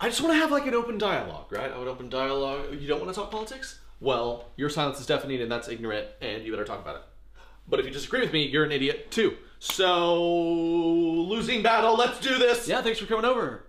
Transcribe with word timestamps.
I 0.00 0.08
just 0.08 0.20
want 0.20 0.32
to 0.34 0.38
have 0.38 0.50
like 0.50 0.66
an 0.66 0.74
open 0.74 0.98
dialogue, 0.98 1.50
right? 1.50 1.72
I 1.72 1.78
would 1.78 1.88
open 1.88 2.08
dialogue. 2.08 2.80
You 2.80 2.86
don't 2.86 3.00
want 3.00 3.12
to 3.12 3.20
talk 3.20 3.30
politics? 3.30 3.80
Well, 4.00 4.46
your 4.56 4.70
silence 4.70 5.00
is 5.00 5.06
deafening 5.06 5.40
and 5.42 5.50
that's 5.50 5.68
ignorant, 5.68 6.06
and 6.20 6.44
you 6.44 6.52
better 6.52 6.64
talk 6.64 6.80
about 6.80 6.96
it. 6.96 7.02
But 7.66 7.80
if 7.80 7.86
you 7.86 7.92
disagree 7.92 8.20
with 8.20 8.32
me, 8.32 8.46
you're 8.46 8.64
an 8.64 8.72
idiot 8.72 9.10
too. 9.10 9.36
So, 9.58 10.22
losing 10.22 11.62
battle, 11.62 11.96
let's 11.96 12.20
do 12.20 12.38
this! 12.38 12.68
Yeah, 12.68 12.80
thanks 12.80 13.00
for 13.00 13.06
coming 13.06 13.24
over. 13.24 13.64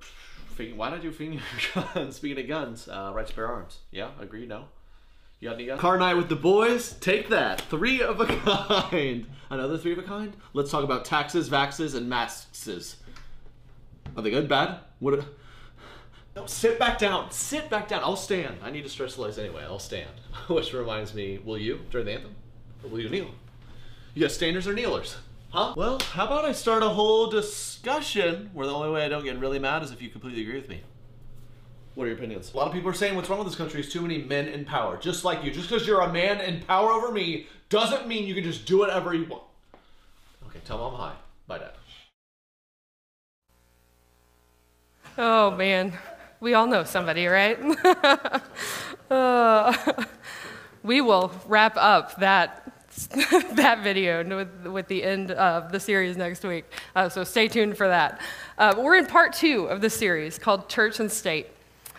Why 0.76 0.90
not 0.90 1.02
do 1.02 1.12
finger 1.12 1.42
guns? 1.74 2.18
Speaking 2.18 2.44
of 2.44 2.48
guns, 2.50 2.90
uh, 2.90 3.12
right 3.16 3.26
to 3.26 3.34
bear 3.34 3.48
arms. 3.48 3.80
Yeah, 3.92 4.10
agree, 4.20 4.46
no? 4.46 4.66
You 5.40 5.48
got 5.48 5.56
any 5.56 5.66
guns? 5.68 5.80
Car 5.80 5.98
night 5.98 6.16
with 6.16 6.28
the 6.28 6.36
boys? 6.36 6.94
Take 7.00 7.30
that. 7.30 7.62
Three 7.62 8.02
of 8.02 8.20
a 8.20 8.26
kind. 8.92 9.26
Another 9.50 9.78
three 9.78 9.94
of 9.94 10.00
a 10.00 10.04
kind? 10.04 10.36
Let's 10.54 10.70
talk 10.70 10.84
about 10.84 11.06
taxes, 11.06 11.50
vaxes, 11.50 11.96
and 11.96 12.10
masks. 12.10 12.68
Are 14.18 14.22
they 14.22 14.32
good, 14.32 14.50
bad? 14.50 14.80
What? 15.00 15.24
No, 16.40 16.46
sit 16.46 16.80
back 16.80 16.98
down. 16.98 17.30
Sit 17.32 17.70
back 17.70 17.90
down. 17.90 18.02
I'll 18.02 18.16
stand. 18.16 18.60
I 18.64 18.72
need 18.72 18.84
to 18.84 18.90
stretch 18.90 19.16
the 19.16 19.22
legs 19.22 19.38
anyway. 19.38 19.64
I'll 19.64 19.78
stand. 19.78 20.10
Which 20.48 20.74
reminds 20.74 21.14
me, 21.14 21.38
will 21.44 21.58
you 21.58 21.82
during 21.92 22.06
the 22.06 22.14
anthem? 22.14 22.36
Or 22.82 22.90
will 22.90 23.02
you 23.02 23.10
kneel? 23.10 23.32
You 24.14 24.22
got 24.22 24.32
standers 24.32 24.66
or 24.66 24.74
kneelers? 24.74 25.18
Huh? 25.50 25.74
Well, 25.76 26.00
how 26.00 26.28
about 26.28 26.46
I 26.46 26.54
start 26.54 26.82
a 26.82 26.90
whole 26.90 27.28
discussion 27.28 28.52
where 28.54 28.66
the 28.66 28.74
only 28.74 28.90
way 28.90 29.04
I 29.04 29.10
don't 29.10 29.26
get 29.26 29.38
really 29.38 29.60
mad 29.60 29.84
is 29.84 29.92
if 29.92 30.02
you 30.02 30.08
completely 30.08 30.42
agree 30.44 30.56
with 30.56 30.70
me. 30.70 30.82
What 31.96 32.06
are 32.06 32.08
your 32.08 32.18
opinions? 32.18 32.54
A 32.54 32.58
lot 32.58 32.68
of 32.68 32.74
people 32.74 32.90
are 32.90 32.94
saying 32.94 33.16
what's 33.18 33.30
wrong 33.30 33.40
with 33.40 33.48
this 33.50 33.58
country 33.58 33.82
is 33.82 33.92
too 33.92 34.02
many 34.02 34.20
men 34.20 34.48
in 34.48 34.64
power. 34.64 34.96
Just 34.96 35.26
like 35.26 35.44
you. 35.44 35.52
Just 35.52 35.70
because 35.70 35.86
you're 35.86 36.02
a 36.02 36.14
man 36.14 36.40
in 36.40 36.62
power 36.62 36.92
over 36.92 37.12
me 37.12 37.48
doesn't 37.68 38.08
mean 38.08 38.26
you 38.26 38.36
can 38.36 38.46
just 38.46 38.66
do 38.66 38.78
whatever 38.78 39.14
you 39.14 39.26
want. 39.26 39.44
Okay, 40.48 40.60
tell 40.64 40.78
mom 40.78 40.94
hi. 40.94 41.16
Bye, 41.48 41.58
dad. 41.58 41.72
Oh, 45.18 45.52
man. 45.52 45.98
We 46.42 46.54
all 46.54 46.68
know 46.68 46.86
somebody, 46.86 47.26
right? 47.28 47.60
uh, 49.12 50.06
we 50.84 51.02
will 51.02 51.34
wrap 51.46 51.76
up 51.76 52.16
that 52.22 52.72
that 53.56 53.84
video 53.84 54.24
with, 54.24 54.68
with, 54.68 54.88
the 54.88 55.04
end 55.04 55.32
of 55.32 55.72
the 55.74 55.82
series 55.82 56.16
next 56.16 56.44
week. 56.46 56.64
Uh, 56.96 57.10
so 57.10 57.26
stay 57.26 57.50
tuned 57.50 57.76
for 57.76 57.90
that. 57.90 58.22
Uh, 58.58 58.74
we're 58.78 58.96
in 58.96 59.06
part 59.06 59.34
two 59.34 59.66
of 59.66 59.82
the 59.82 59.90
series 59.90 60.40
called 60.40 60.70
Church 60.70 61.02
and 61.02 61.12
State. 61.12 61.48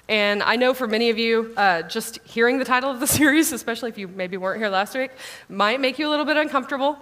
And 0.09 0.43
I 0.43 0.57
know 0.57 0.73
for 0.73 0.87
many 0.87 1.11
of 1.11 1.19
you, 1.19 1.53
uh, 1.59 1.83
just 1.83 2.19
hearing 2.25 2.59
the 2.59 2.65
title 2.65 2.91
of 2.91 2.99
the 2.99 3.07
series, 3.19 3.53
especially 3.53 3.91
if 3.91 3.99
you 3.99 4.09
maybe 4.09 4.39
weren't 4.39 4.59
here 4.59 4.71
last 4.71 4.95
week, 4.95 5.11
might 5.51 5.81
make 5.81 5.99
you 5.99 6.09
a 6.09 6.11
little 6.11 6.25
bit 6.25 6.39
uncomfortable. 6.39 6.99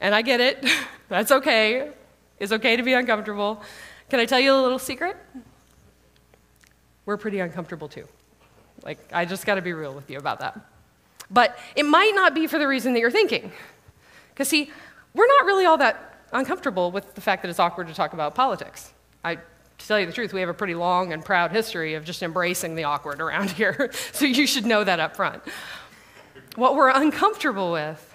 And 0.00 0.14
I 0.14 0.22
get 0.22 0.40
it. 0.40 0.64
That's 1.08 1.32
okay. 1.32 1.90
It's 2.38 2.52
okay 2.52 2.76
to 2.76 2.84
be 2.84 2.92
uncomfortable. 2.92 3.62
Can 4.10 4.20
I 4.20 4.26
tell 4.26 4.40
you 4.40 4.54
a 4.54 4.62
little 4.62 4.78
secret? 4.78 5.16
We're 7.06 7.16
pretty 7.16 7.40
uncomfortable 7.40 7.88
too. 7.88 8.06
Like, 8.84 8.98
I 9.12 9.24
just 9.24 9.46
got 9.46 9.56
to 9.56 9.62
be 9.62 9.72
real 9.72 9.94
with 9.94 10.10
you 10.10 10.18
about 10.18 10.40
that. 10.40 10.58
But 11.30 11.58
it 11.76 11.84
might 11.84 12.12
not 12.14 12.34
be 12.34 12.46
for 12.46 12.58
the 12.58 12.66
reason 12.66 12.92
that 12.94 13.00
you're 13.00 13.10
thinking. 13.10 13.52
Because, 14.30 14.48
see, 14.48 14.70
we're 15.14 15.26
not 15.26 15.46
really 15.46 15.64
all 15.64 15.78
that 15.78 16.26
uncomfortable 16.32 16.90
with 16.90 17.14
the 17.14 17.20
fact 17.20 17.42
that 17.42 17.48
it's 17.48 17.58
awkward 17.58 17.88
to 17.88 17.94
talk 17.94 18.12
about 18.12 18.34
politics. 18.34 18.92
I, 19.24 19.36
to 19.36 19.86
tell 19.86 20.00
you 20.00 20.06
the 20.06 20.12
truth, 20.12 20.32
we 20.32 20.40
have 20.40 20.48
a 20.48 20.54
pretty 20.54 20.74
long 20.74 21.12
and 21.12 21.24
proud 21.24 21.52
history 21.52 21.94
of 21.94 22.04
just 22.04 22.22
embracing 22.22 22.74
the 22.74 22.84
awkward 22.84 23.20
around 23.20 23.50
here. 23.52 23.90
so 24.12 24.24
you 24.24 24.46
should 24.46 24.66
know 24.66 24.84
that 24.84 25.00
up 25.00 25.16
front. 25.16 25.42
What 26.56 26.76
we're 26.76 26.90
uncomfortable 26.90 27.72
with 27.72 28.14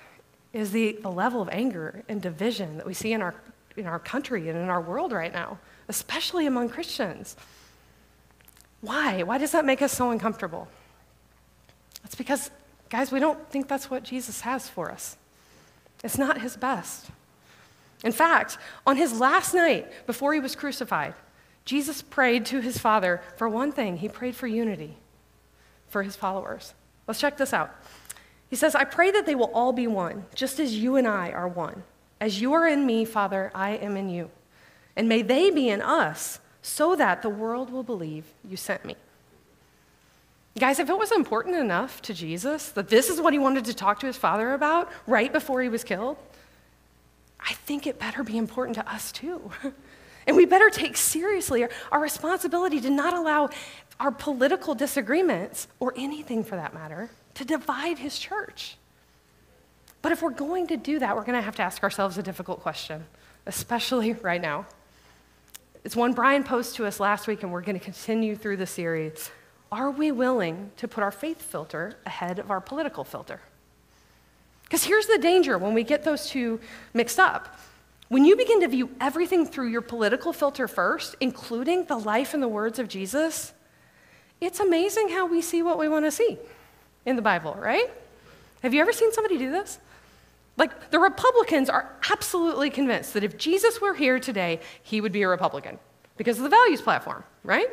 is 0.54 0.72
the, 0.72 0.98
the 1.02 1.12
level 1.12 1.42
of 1.42 1.50
anger 1.52 2.04
and 2.08 2.22
division 2.22 2.78
that 2.78 2.86
we 2.86 2.94
see 2.94 3.14
in 3.14 3.22
our, 3.22 3.36
in 3.76 3.86
our 3.86 4.00
country 4.00 4.50
and 4.50 4.58
in 4.58 4.70
our 4.70 4.82
world 4.82 5.12
right 5.12 5.34
now, 5.34 5.60
especially 5.88 6.46
among 6.46 6.70
Christians. 6.70 7.36
Why? 8.82 9.24
Why 9.24 9.38
does 9.38 9.52
that 9.52 9.66
make 9.66 9.82
us 9.82 9.92
so 9.92 10.12
uncomfortable? 10.12 10.68
It's 12.04 12.16
because 12.16 12.52
Guys, 12.90 13.12
we 13.12 13.20
don't 13.20 13.50
think 13.50 13.68
that's 13.68 13.90
what 13.90 14.04
Jesus 14.04 14.42
has 14.42 14.70
for 14.70 14.92
us. 14.92 15.18
It's 16.04 16.18
not 16.18 16.42
his 16.42 16.56
best. 16.56 17.08
In 18.04 18.12
fact, 18.12 18.58
on 18.86 18.96
his 18.96 19.20
last 19.20 19.54
night 19.54 19.92
before 20.06 20.34
he 20.34 20.40
was 20.40 20.56
crucified, 20.56 21.16
Jesus 21.66 22.02
prayed 22.02 22.46
to 22.48 22.62
his 22.62 22.78
Father 22.78 23.22
for 23.36 23.50
one 23.50 23.72
thing 23.72 23.98
he 23.98 24.08
prayed 24.08 24.36
for 24.36 24.48
unity 24.48 24.96
for 25.90 26.04
his 26.04 26.16
followers. 26.16 26.74
Let's 27.08 27.20
check 27.20 27.38
this 27.38 27.54
out. 27.54 27.76
He 28.50 28.56
says, 28.56 28.76
I 28.76 28.86
pray 28.86 29.12
that 29.12 29.26
they 29.26 29.36
will 29.36 29.52
all 29.54 29.74
be 29.74 29.88
one, 29.88 30.26
just 30.34 30.60
as 30.60 30.78
you 30.78 30.96
and 30.96 31.08
I 31.08 31.32
are 31.32 31.48
one. 31.48 31.84
As 32.22 32.40
you 32.40 32.54
are 32.54 32.66
in 32.66 32.86
me, 32.86 33.04
Father, 33.04 33.52
I 33.54 33.72
am 33.72 33.98
in 33.98 34.10
you. 34.10 34.30
And 34.96 35.10
may 35.10 35.22
they 35.22 35.50
be 35.50 35.70
in 35.70 35.82
us, 35.82 36.40
so 36.68 36.96
that 36.96 37.22
the 37.22 37.30
world 37.30 37.72
will 37.72 37.84
believe 37.84 38.26
you 38.48 38.58
sent 38.58 38.84
me. 38.84 38.96
Guys, 40.60 40.80
if 40.80 40.90
it 40.90 40.98
was 40.98 41.12
important 41.12 41.56
enough 41.56 42.02
to 42.02 42.14
Jesus 42.14 42.70
that 42.70 42.90
this 42.90 43.10
is 43.10 43.22
what 43.22 43.32
he 43.32 43.40
wanted 43.40 43.66
to 43.66 43.74
talk 43.74 44.00
to 44.02 44.06
his 44.06 44.18
father 44.18 44.54
about 44.54 44.92
right 45.06 45.32
before 45.32 45.62
he 45.62 45.70
was 45.70 45.84
killed, 45.84 46.18
I 47.40 47.54
think 47.54 47.88
it 47.88 48.00
better 48.00 48.24
be 48.24 48.38
important 48.38 48.76
to 48.76 48.92
us 48.92 49.12
too. 49.12 49.52
and 50.28 50.36
we 50.36 50.46
better 50.46 50.70
take 50.70 50.98
seriously 50.98 51.66
our, 51.92 52.02
responsibility 52.02 52.82
to 52.82 52.90
not 52.90 53.14
allow 53.14 53.50
our 54.00 54.12
political 54.12 54.76
disagreements, 54.76 55.68
or 55.80 55.94
anything 55.96 56.44
for 56.44 56.56
that 56.56 56.74
matter, 56.74 57.10
to 57.34 57.46
divide 57.46 57.98
his 57.98 58.20
church. 58.20 58.78
But 60.04 60.12
if 60.12 60.22
we're 60.22 60.30
going 60.30 60.68
to 60.68 60.78
do 60.78 61.00
that, 61.00 61.16
we're 61.16 61.24
going 61.24 61.38
to 61.38 61.42
have 61.42 61.56
to 61.56 61.64
ask 61.64 61.82
ourselves 61.82 62.18
a 62.18 62.24
difficult 62.24 62.62
question, 62.62 63.06
especially 63.48 64.14
right 64.22 64.42
now. 64.42 64.68
It's 65.88 65.96
one 65.96 66.12
Brian 66.12 66.44
posed 66.44 66.76
to 66.76 66.86
us 66.86 67.00
last 67.00 67.28
week, 67.28 67.44
and 67.44 67.52
we're 67.54 67.62
going 67.62 67.80
to 67.80 67.86
continue 67.86 68.36
through 68.36 68.58
the 68.58 68.68
series. 68.68 69.32
Are 69.72 69.90
we 69.90 70.12
willing 70.12 70.72
to 70.76 70.86
put 70.86 71.02
our 71.02 71.14
faith 71.14 71.42
filter 71.42 71.96
ahead 72.06 72.40
of 72.40 72.52
our 72.52 72.60
political 72.60 73.06
filter? 73.06 73.40
Because 74.64 74.84
here's 74.84 75.08
the 75.08 75.18
danger 75.18 75.58
when 75.58 75.74
we 75.74 75.86
get 75.86 76.04
those 76.04 76.30
two 76.30 76.60
mixed 76.94 77.20
up. 77.20 77.58
When 78.10 78.26
you 78.26 78.36
begin 78.36 78.60
to 78.60 78.68
view 78.68 78.90
everything 79.00 79.46
through 79.46 79.70
your 79.70 79.80
political 79.80 80.34
filter 80.34 80.68
first, 80.68 81.16
including 81.22 81.86
the 81.86 81.96
life 81.96 82.34
and 82.34 82.44
the 82.44 82.50
words 82.50 82.80
of 82.80 82.90
Jesus, 82.90 83.54
it's 84.42 84.60
amazing 84.60 85.08
how 85.08 85.26
we 85.26 85.42
see 85.42 85.64
what 85.64 85.80
we 85.80 85.88
want 85.88 86.04
to 86.04 86.12
see 86.12 86.38
in 87.06 87.16
the 87.16 87.22
Bible, 87.22 87.56
right? 87.58 87.90
Have 88.62 88.74
you 88.74 88.82
ever 88.82 88.92
seen 88.92 89.14
somebody 89.14 89.38
do 89.38 89.52
this? 89.52 89.80
Like, 90.58 90.90
the 90.90 91.00
Republicans 91.00 91.70
are 91.70 91.88
absolutely 92.10 92.72
convinced 92.72 93.14
that 93.14 93.24
if 93.24 93.38
Jesus 93.38 93.80
were 93.80 93.94
here 93.94 94.20
today, 94.20 94.60
he 94.82 95.02
would 95.02 95.12
be 95.12 95.22
a 95.22 95.28
Republican 95.28 95.78
because 96.18 96.38
of 96.38 96.44
the 96.44 96.50
values 96.50 96.82
platform, 96.82 97.24
right? 97.44 97.68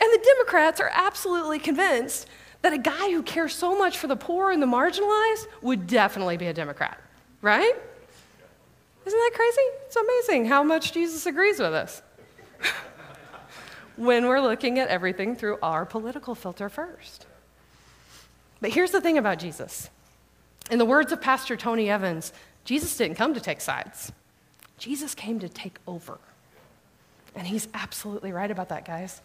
And 0.00 0.12
the 0.12 0.24
Democrats 0.24 0.80
are 0.80 0.90
absolutely 0.92 1.58
convinced 1.58 2.26
that 2.62 2.72
a 2.72 2.78
guy 2.78 3.10
who 3.10 3.22
cares 3.22 3.54
so 3.54 3.76
much 3.76 3.98
for 3.98 4.06
the 4.06 4.16
poor 4.16 4.50
and 4.50 4.62
the 4.62 4.66
marginalized 4.66 5.46
would 5.60 5.86
definitely 5.86 6.38
be 6.38 6.46
a 6.46 6.54
Democrat, 6.54 6.98
right? 7.42 7.74
Isn't 9.06 9.18
that 9.18 9.32
crazy? 9.34 9.68
It's 9.84 9.96
amazing 9.96 10.46
how 10.46 10.62
much 10.62 10.92
Jesus 10.92 11.26
agrees 11.26 11.58
with 11.58 11.74
us 11.74 12.00
when 13.96 14.26
we're 14.26 14.40
looking 14.40 14.78
at 14.78 14.88
everything 14.88 15.36
through 15.36 15.58
our 15.62 15.84
political 15.84 16.34
filter 16.34 16.70
first. 16.70 17.26
But 18.62 18.70
here's 18.70 18.92
the 18.92 19.00
thing 19.02 19.18
about 19.18 19.38
Jesus. 19.38 19.90
In 20.70 20.78
the 20.78 20.84
words 20.84 21.12
of 21.12 21.20
Pastor 21.20 21.56
Tony 21.56 21.90
Evans, 21.90 22.32
Jesus 22.64 22.96
didn't 22.96 23.16
come 23.16 23.34
to 23.34 23.40
take 23.40 23.60
sides, 23.60 24.12
Jesus 24.78 25.14
came 25.14 25.38
to 25.40 25.48
take 25.48 25.78
over. 25.86 26.18
And 27.36 27.46
he's 27.46 27.68
absolutely 27.74 28.32
right 28.32 28.50
about 28.50 28.68
that, 28.68 28.84
guys. 28.84 29.20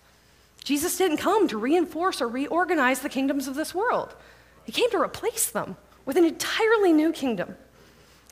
Jesus 0.64 0.98
didn't 0.98 1.18
come 1.18 1.48
to 1.48 1.58
reinforce 1.58 2.22
or 2.22 2.28
reorganize 2.28 3.00
the 3.00 3.10
kingdoms 3.10 3.48
of 3.48 3.56
this 3.56 3.74
world, 3.74 4.16
He 4.66 4.72
came 4.72 4.90
to 4.92 5.02
replace 5.02 5.50
them 5.50 5.78
with 6.06 6.18
an 6.18 6.26
entirely 6.26 6.92
new 6.92 7.12
kingdom, 7.12 7.56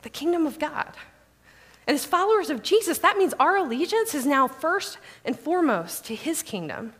the 0.02 0.10
kingdom 0.10 0.46
of 0.46 0.58
God. 0.58 0.92
And 1.86 1.94
as 1.94 2.04
followers 2.04 2.50
of 2.50 2.62
Jesus, 2.62 2.98
that 2.98 3.16
means 3.16 3.32
our 3.40 3.56
allegiance 3.56 4.14
is 4.14 4.26
now 4.26 4.46
first 4.46 4.98
and 5.24 5.38
foremost 5.38 6.04
to 6.06 6.14
His 6.14 6.42
kingdom. 6.42 6.92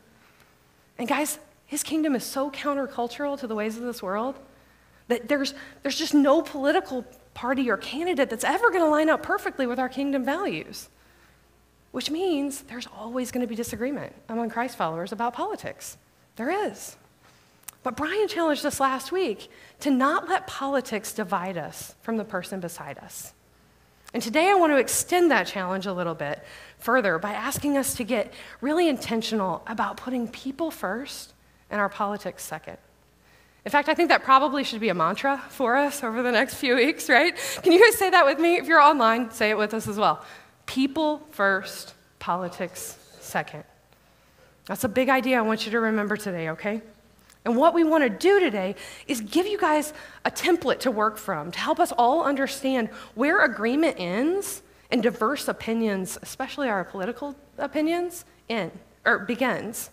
And 0.97 1.07
guys, 1.07 1.39
His 1.67 1.83
kingdom 1.83 2.15
is 2.15 2.25
so 2.25 2.51
countercultural 2.51 3.39
to 3.41 3.47
the 3.47 3.55
ways 3.55 3.77
of 3.77 3.83
this 3.83 4.03
world 4.03 4.37
that 5.09 5.29
there's, 5.29 5.55
there's 5.83 5.97
just 5.97 6.15
no 6.15 6.43
political 6.43 7.05
party 7.35 7.71
or 7.71 7.77
candidate 7.77 8.31
that's 8.31 8.45
ever 8.45 8.71
going 8.71 8.85
to 8.85 8.91
line 8.91 9.09
up 9.09 9.23
perfectly 9.23 9.67
with 9.67 9.79
our 9.79 9.89
kingdom 9.89 10.25
values 10.25 10.89
which 11.91 12.11
means 12.11 12.63
there's 12.63 12.87
always 12.97 13.31
going 13.31 13.41
to 13.41 13.47
be 13.47 13.55
disagreement 13.55 14.13
among 14.29 14.51
Christ 14.51 14.77
followers 14.77 15.13
about 15.13 15.33
politics. 15.35 15.97
There 16.37 16.67
is. 16.67 16.97
But 17.83 17.97
Brian 17.97 18.29
challenged 18.29 18.67
us 18.67 18.81
last 18.81 19.13
week 19.13 19.51
to 19.81 19.91
not 19.91 20.29
let 20.29 20.47
politics 20.47 21.13
divide 21.13 21.57
us 21.57 21.95
from 22.03 22.17
the 22.17 22.25
person 22.25 22.61
beside 22.61 22.99
us. 22.99 23.33
And 24.13 24.23
today 24.23 24.49
I 24.49 24.55
want 24.55 24.73
to 24.73 24.79
extend 24.79 25.31
that 25.31 25.47
challenge 25.47 25.87
a 25.87 25.93
little 25.93 26.15
bit 26.15 26.43
further 26.79 27.19
by 27.19 27.33
asking 27.33 27.77
us 27.77 27.95
to 27.95 28.05
get 28.05 28.33
really 28.61 28.89
intentional 28.89 29.63
about 29.67 29.97
putting 29.97 30.29
people 30.29 30.71
first 30.71 31.35
and 31.71 31.81
our 31.81 31.89
politics 31.89 32.43
second. 32.43 32.79
In 33.65 33.71
fact, 33.71 33.89
I 33.89 33.95
think 33.95 34.09
that 34.09 34.23
probably 34.23 34.65
should 34.65 34.81
be 34.81 34.89
a 34.89 34.95
mantra 34.95 35.43
for 35.51 35.77
us 35.77 36.03
over 36.03 36.23
the 36.23 36.33
next 36.33 36.55
few 36.55 36.77
weeks, 36.77 37.09
right? 37.09 37.37
Can 37.63 37.73
you 37.73 37.85
guys 37.85 37.99
say 37.99 38.11
that 38.11 38.25
with 38.25 38.39
me? 38.39 38.57
If 38.57 38.67
you're 38.67 38.81
online, 38.81 39.31
say 39.31 39.51
it 39.51 39.59
with 39.59 39.75
us 39.75 39.89
as 39.89 39.99
well. 39.99 40.25
People 40.67 41.27
first, 41.31 41.95
politics 42.19 42.97
second. 43.21 43.65
That's 44.67 44.85
a 44.85 44.89
big 44.89 45.09
idea 45.09 45.39
I 45.39 45.43
want 45.43 45.65
you 45.67 45.73
to 45.73 45.81
remember 45.81 46.17
today, 46.17 46.51
okay? 46.51 46.83
And 47.45 47.57
what 47.57 47.73
we 47.73 47.85
want 47.85 48.05
to 48.05 48.11
do 48.11 48.41
today 48.41 48.75
is 49.07 49.21
give 49.23 49.47
you 49.47 49.59
guys 49.59 49.95
a 50.25 50.31
template 50.31 50.81
to 50.81 50.91
work 50.91 51.17
from 51.17 51.51
to 51.51 51.59
help 51.59 51.81
us 51.81 51.93
all 51.93 52.25
understand 52.25 52.89
where 53.15 53.45
agreement 53.45 53.97
ends 53.99 54.63
and 54.91 55.03
diverse 55.03 55.49
opinions, 55.49 56.19
especially 56.23 56.69
our 56.69 56.85
political 56.85 57.35
opinions, 57.57 58.25
in 58.49 58.71
or 59.05 59.21
begins. 59.21 59.91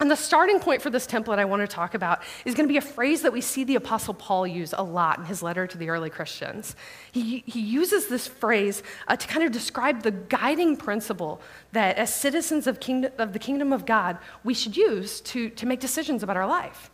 And 0.00 0.10
the 0.10 0.16
starting 0.16 0.58
point 0.58 0.82
for 0.82 0.90
this 0.90 1.06
template 1.06 1.38
I 1.38 1.44
want 1.44 1.62
to 1.62 1.68
talk 1.68 1.94
about 1.94 2.22
is 2.44 2.54
going 2.54 2.68
to 2.68 2.72
be 2.72 2.78
a 2.78 2.82
phrase 2.82 3.22
that 3.22 3.32
we 3.32 3.40
see 3.40 3.62
the 3.62 3.76
Apostle 3.76 4.12
Paul 4.12 4.44
use 4.44 4.74
a 4.76 4.82
lot 4.82 5.18
in 5.20 5.24
his 5.24 5.40
letter 5.40 5.68
to 5.68 5.78
the 5.78 5.88
early 5.88 6.10
Christians. 6.10 6.74
He, 7.12 7.44
he 7.46 7.60
uses 7.60 8.08
this 8.08 8.26
phrase 8.26 8.82
uh, 9.06 9.14
to 9.16 9.28
kind 9.28 9.46
of 9.46 9.52
describe 9.52 10.02
the 10.02 10.10
guiding 10.10 10.76
principle 10.76 11.40
that, 11.72 11.96
as 11.96 12.12
citizens 12.12 12.66
of, 12.66 12.80
kingdom, 12.80 13.12
of 13.18 13.32
the 13.32 13.38
kingdom 13.38 13.72
of 13.72 13.86
God, 13.86 14.18
we 14.42 14.52
should 14.52 14.76
use 14.76 15.20
to, 15.22 15.48
to 15.50 15.64
make 15.64 15.78
decisions 15.78 16.24
about 16.24 16.36
our 16.36 16.46
life. 16.46 16.90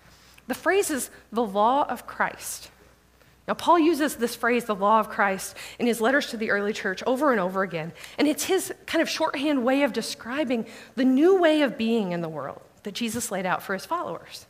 The 0.46 0.55
phrase 0.55 0.91
is 0.91 1.11
the 1.32 1.44
law 1.44 1.85
of 1.88 2.06
Christ. 2.06 2.70
Now, 3.49 3.55
Paul 3.55 3.79
uses 3.79 4.17
this 4.17 4.37
phrase, 4.37 4.67
the 4.67 4.75
law 4.75 5.00
of 5.00 5.08
Christ, 5.08 5.56
in 5.79 5.87
his 5.87 6.03
letters 6.03 6.26
to 6.29 6.37
the 6.37 6.50
early 6.50 6.75
church 6.75 7.03
over 7.05 7.32
and 7.32 7.41
over 7.41 7.62
again. 7.62 7.93
And 8.19 8.29
it's 8.29 8.44
his 8.44 8.75
kind 8.85 9.00
of 9.00 9.08
shorthand 9.08 9.64
way 9.64 9.85
of 9.85 9.94
describing 9.94 10.67
the 10.96 11.05
new 11.05 11.41
way 11.41 11.62
of 11.62 11.79
being 11.79 12.12
in 12.12 12.20
the 12.20 12.29
world 12.29 12.61
that 12.82 12.94
Jesus 12.94 13.31
laid 13.31 13.47
out 13.47 13.62
for 13.62 13.75
his 13.75 13.87
followers. 13.87 14.47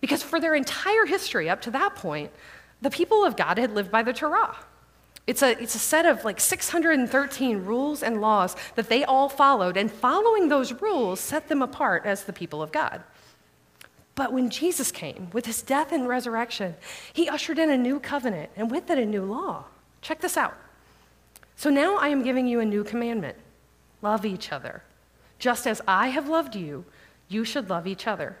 Because 0.00 0.22
for 0.22 0.40
their 0.40 0.54
entire 0.54 1.06
history 1.06 1.48
up 1.48 1.60
to 1.62 1.70
that 1.72 1.96
point, 1.96 2.30
the 2.80 2.90
people 2.90 3.24
of 3.24 3.36
God 3.36 3.58
had 3.58 3.74
lived 3.74 3.90
by 3.90 4.02
the 4.02 4.12
Torah. 4.12 4.56
It's 5.26 5.42
a, 5.42 5.60
it's 5.60 5.74
a 5.74 5.78
set 5.80 6.06
of 6.06 6.24
like 6.24 6.40
613 6.40 7.64
rules 7.64 8.02
and 8.02 8.20
laws 8.20 8.56
that 8.76 8.88
they 8.88 9.04
all 9.04 9.28
followed, 9.28 9.76
and 9.76 9.90
following 9.90 10.48
those 10.48 10.72
rules 10.72 11.20
set 11.20 11.48
them 11.48 11.60
apart 11.60 12.06
as 12.06 12.24
the 12.24 12.32
people 12.32 12.62
of 12.62 12.72
God. 12.72 13.02
But 14.14 14.32
when 14.32 14.50
Jesus 14.50 14.90
came 14.90 15.28
with 15.32 15.46
his 15.46 15.62
death 15.62 15.92
and 15.92 16.08
resurrection, 16.08 16.76
he 17.12 17.28
ushered 17.28 17.58
in 17.58 17.70
a 17.70 17.76
new 17.76 18.00
covenant, 18.00 18.50
and 18.56 18.70
with 18.70 18.90
it, 18.90 18.98
a 18.98 19.04
new 19.04 19.22
law. 19.22 19.66
Check 20.00 20.20
this 20.20 20.36
out. 20.36 20.56
So 21.56 21.70
now 21.70 21.96
I 21.98 22.08
am 22.08 22.22
giving 22.22 22.46
you 22.46 22.60
a 22.60 22.64
new 22.64 22.84
commandment 22.84 23.36
love 24.00 24.24
each 24.24 24.52
other. 24.52 24.82
Just 25.38 25.66
as 25.66 25.82
I 25.86 26.08
have 26.08 26.28
loved 26.28 26.54
you, 26.56 26.84
you 27.28 27.44
should 27.44 27.70
love 27.70 27.86
each 27.86 28.06
other. 28.06 28.36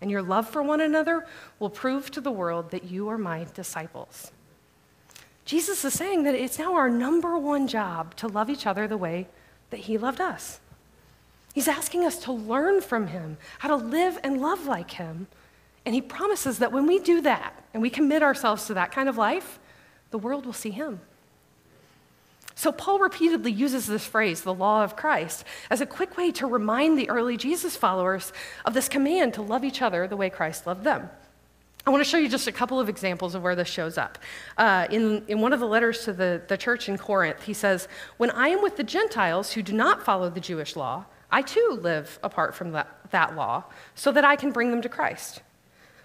And 0.00 0.10
your 0.10 0.22
love 0.22 0.48
for 0.48 0.62
one 0.62 0.80
another 0.80 1.26
will 1.58 1.70
prove 1.70 2.10
to 2.10 2.20
the 2.20 2.30
world 2.30 2.70
that 2.70 2.84
you 2.84 3.08
are 3.08 3.18
my 3.18 3.46
disciples. 3.54 4.32
Jesus 5.44 5.84
is 5.84 5.94
saying 5.94 6.24
that 6.24 6.34
it's 6.34 6.58
now 6.58 6.74
our 6.74 6.88
number 6.90 7.38
one 7.38 7.68
job 7.68 8.14
to 8.16 8.28
love 8.28 8.48
each 8.48 8.66
other 8.66 8.88
the 8.88 8.96
way 8.96 9.28
that 9.70 9.80
he 9.80 9.98
loved 9.98 10.20
us. 10.20 10.60
He's 11.54 11.68
asking 11.68 12.04
us 12.04 12.18
to 12.20 12.32
learn 12.32 12.80
from 12.80 13.08
him 13.08 13.36
how 13.60 13.68
to 13.68 13.76
live 13.76 14.18
and 14.24 14.40
love 14.40 14.66
like 14.66 14.92
him. 14.92 15.28
And 15.86 15.94
he 15.94 16.00
promises 16.00 16.58
that 16.58 16.72
when 16.72 16.86
we 16.86 16.98
do 16.98 17.20
that 17.22 17.62
and 17.72 17.82
we 17.82 17.90
commit 17.90 18.22
ourselves 18.22 18.66
to 18.66 18.74
that 18.74 18.90
kind 18.90 19.08
of 19.08 19.16
life, 19.16 19.58
the 20.10 20.18
world 20.18 20.46
will 20.46 20.52
see 20.52 20.70
him. 20.70 21.00
So, 22.56 22.70
Paul 22.70 23.00
repeatedly 23.00 23.50
uses 23.50 23.86
this 23.86 24.06
phrase, 24.06 24.42
the 24.42 24.54
law 24.54 24.84
of 24.84 24.94
Christ, 24.94 25.44
as 25.70 25.80
a 25.80 25.86
quick 25.86 26.16
way 26.16 26.30
to 26.32 26.46
remind 26.46 26.96
the 26.96 27.10
early 27.10 27.36
Jesus 27.36 27.76
followers 27.76 28.32
of 28.64 28.74
this 28.74 28.88
command 28.88 29.34
to 29.34 29.42
love 29.42 29.64
each 29.64 29.82
other 29.82 30.06
the 30.06 30.16
way 30.16 30.30
Christ 30.30 30.66
loved 30.66 30.84
them. 30.84 31.10
I 31.86 31.90
want 31.90 32.02
to 32.02 32.08
show 32.08 32.16
you 32.16 32.30
just 32.30 32.46
a 32.46 32.52
couple 32.52 32.80
of 32.80 32.88
examples 32.88 33.34
of 33.34 33.42
where 33.42 33.54
this 33.54 33.68
shows 33.68 33.98
up. 33.98 34.18
Uh, 34.56 34.86
in, 34.90 35.22
in 35.28 35.42
one 35.42 35.52
of 35.52 35.60
the 35.60 35.66
letters 35.66 36.04
to 36.04 36.14
the, 36.14 36.40
the 36.48 36.56
church 36.56 36.88
in 36.88 36.96
Corinth, 36.96 37.42
he 37.42 37.52
says, 37.52 37.88
When 38.16 38.30
I 38.30 38.48
am 38.48 38.62
with 38.62 38.76
the 38.76 38.84
Gentiles 38.84 39.52
who 39.52 39.62
do 39.62 39.74
not 39.74 40.02
follow 40.02 40.30
the 40.30 40.40
Jewish 40.40 40.76
law, 40.76 41.04
I 41.30 41.42
too 41.42 41.78
live 41.82 42.18
apart 42.22 42.54
from 42.54 42.72
that, 42.72 42.88
that 43.10 43.36
law, 43.36 43.64
so 43.94 44.12
that 44.12 44.24
I 44.24 44.36
can 44.36 44.50
bring 44.50 44.70
them 44.70 44.80
to 44.80 44.88
Christ. 44.88 45.42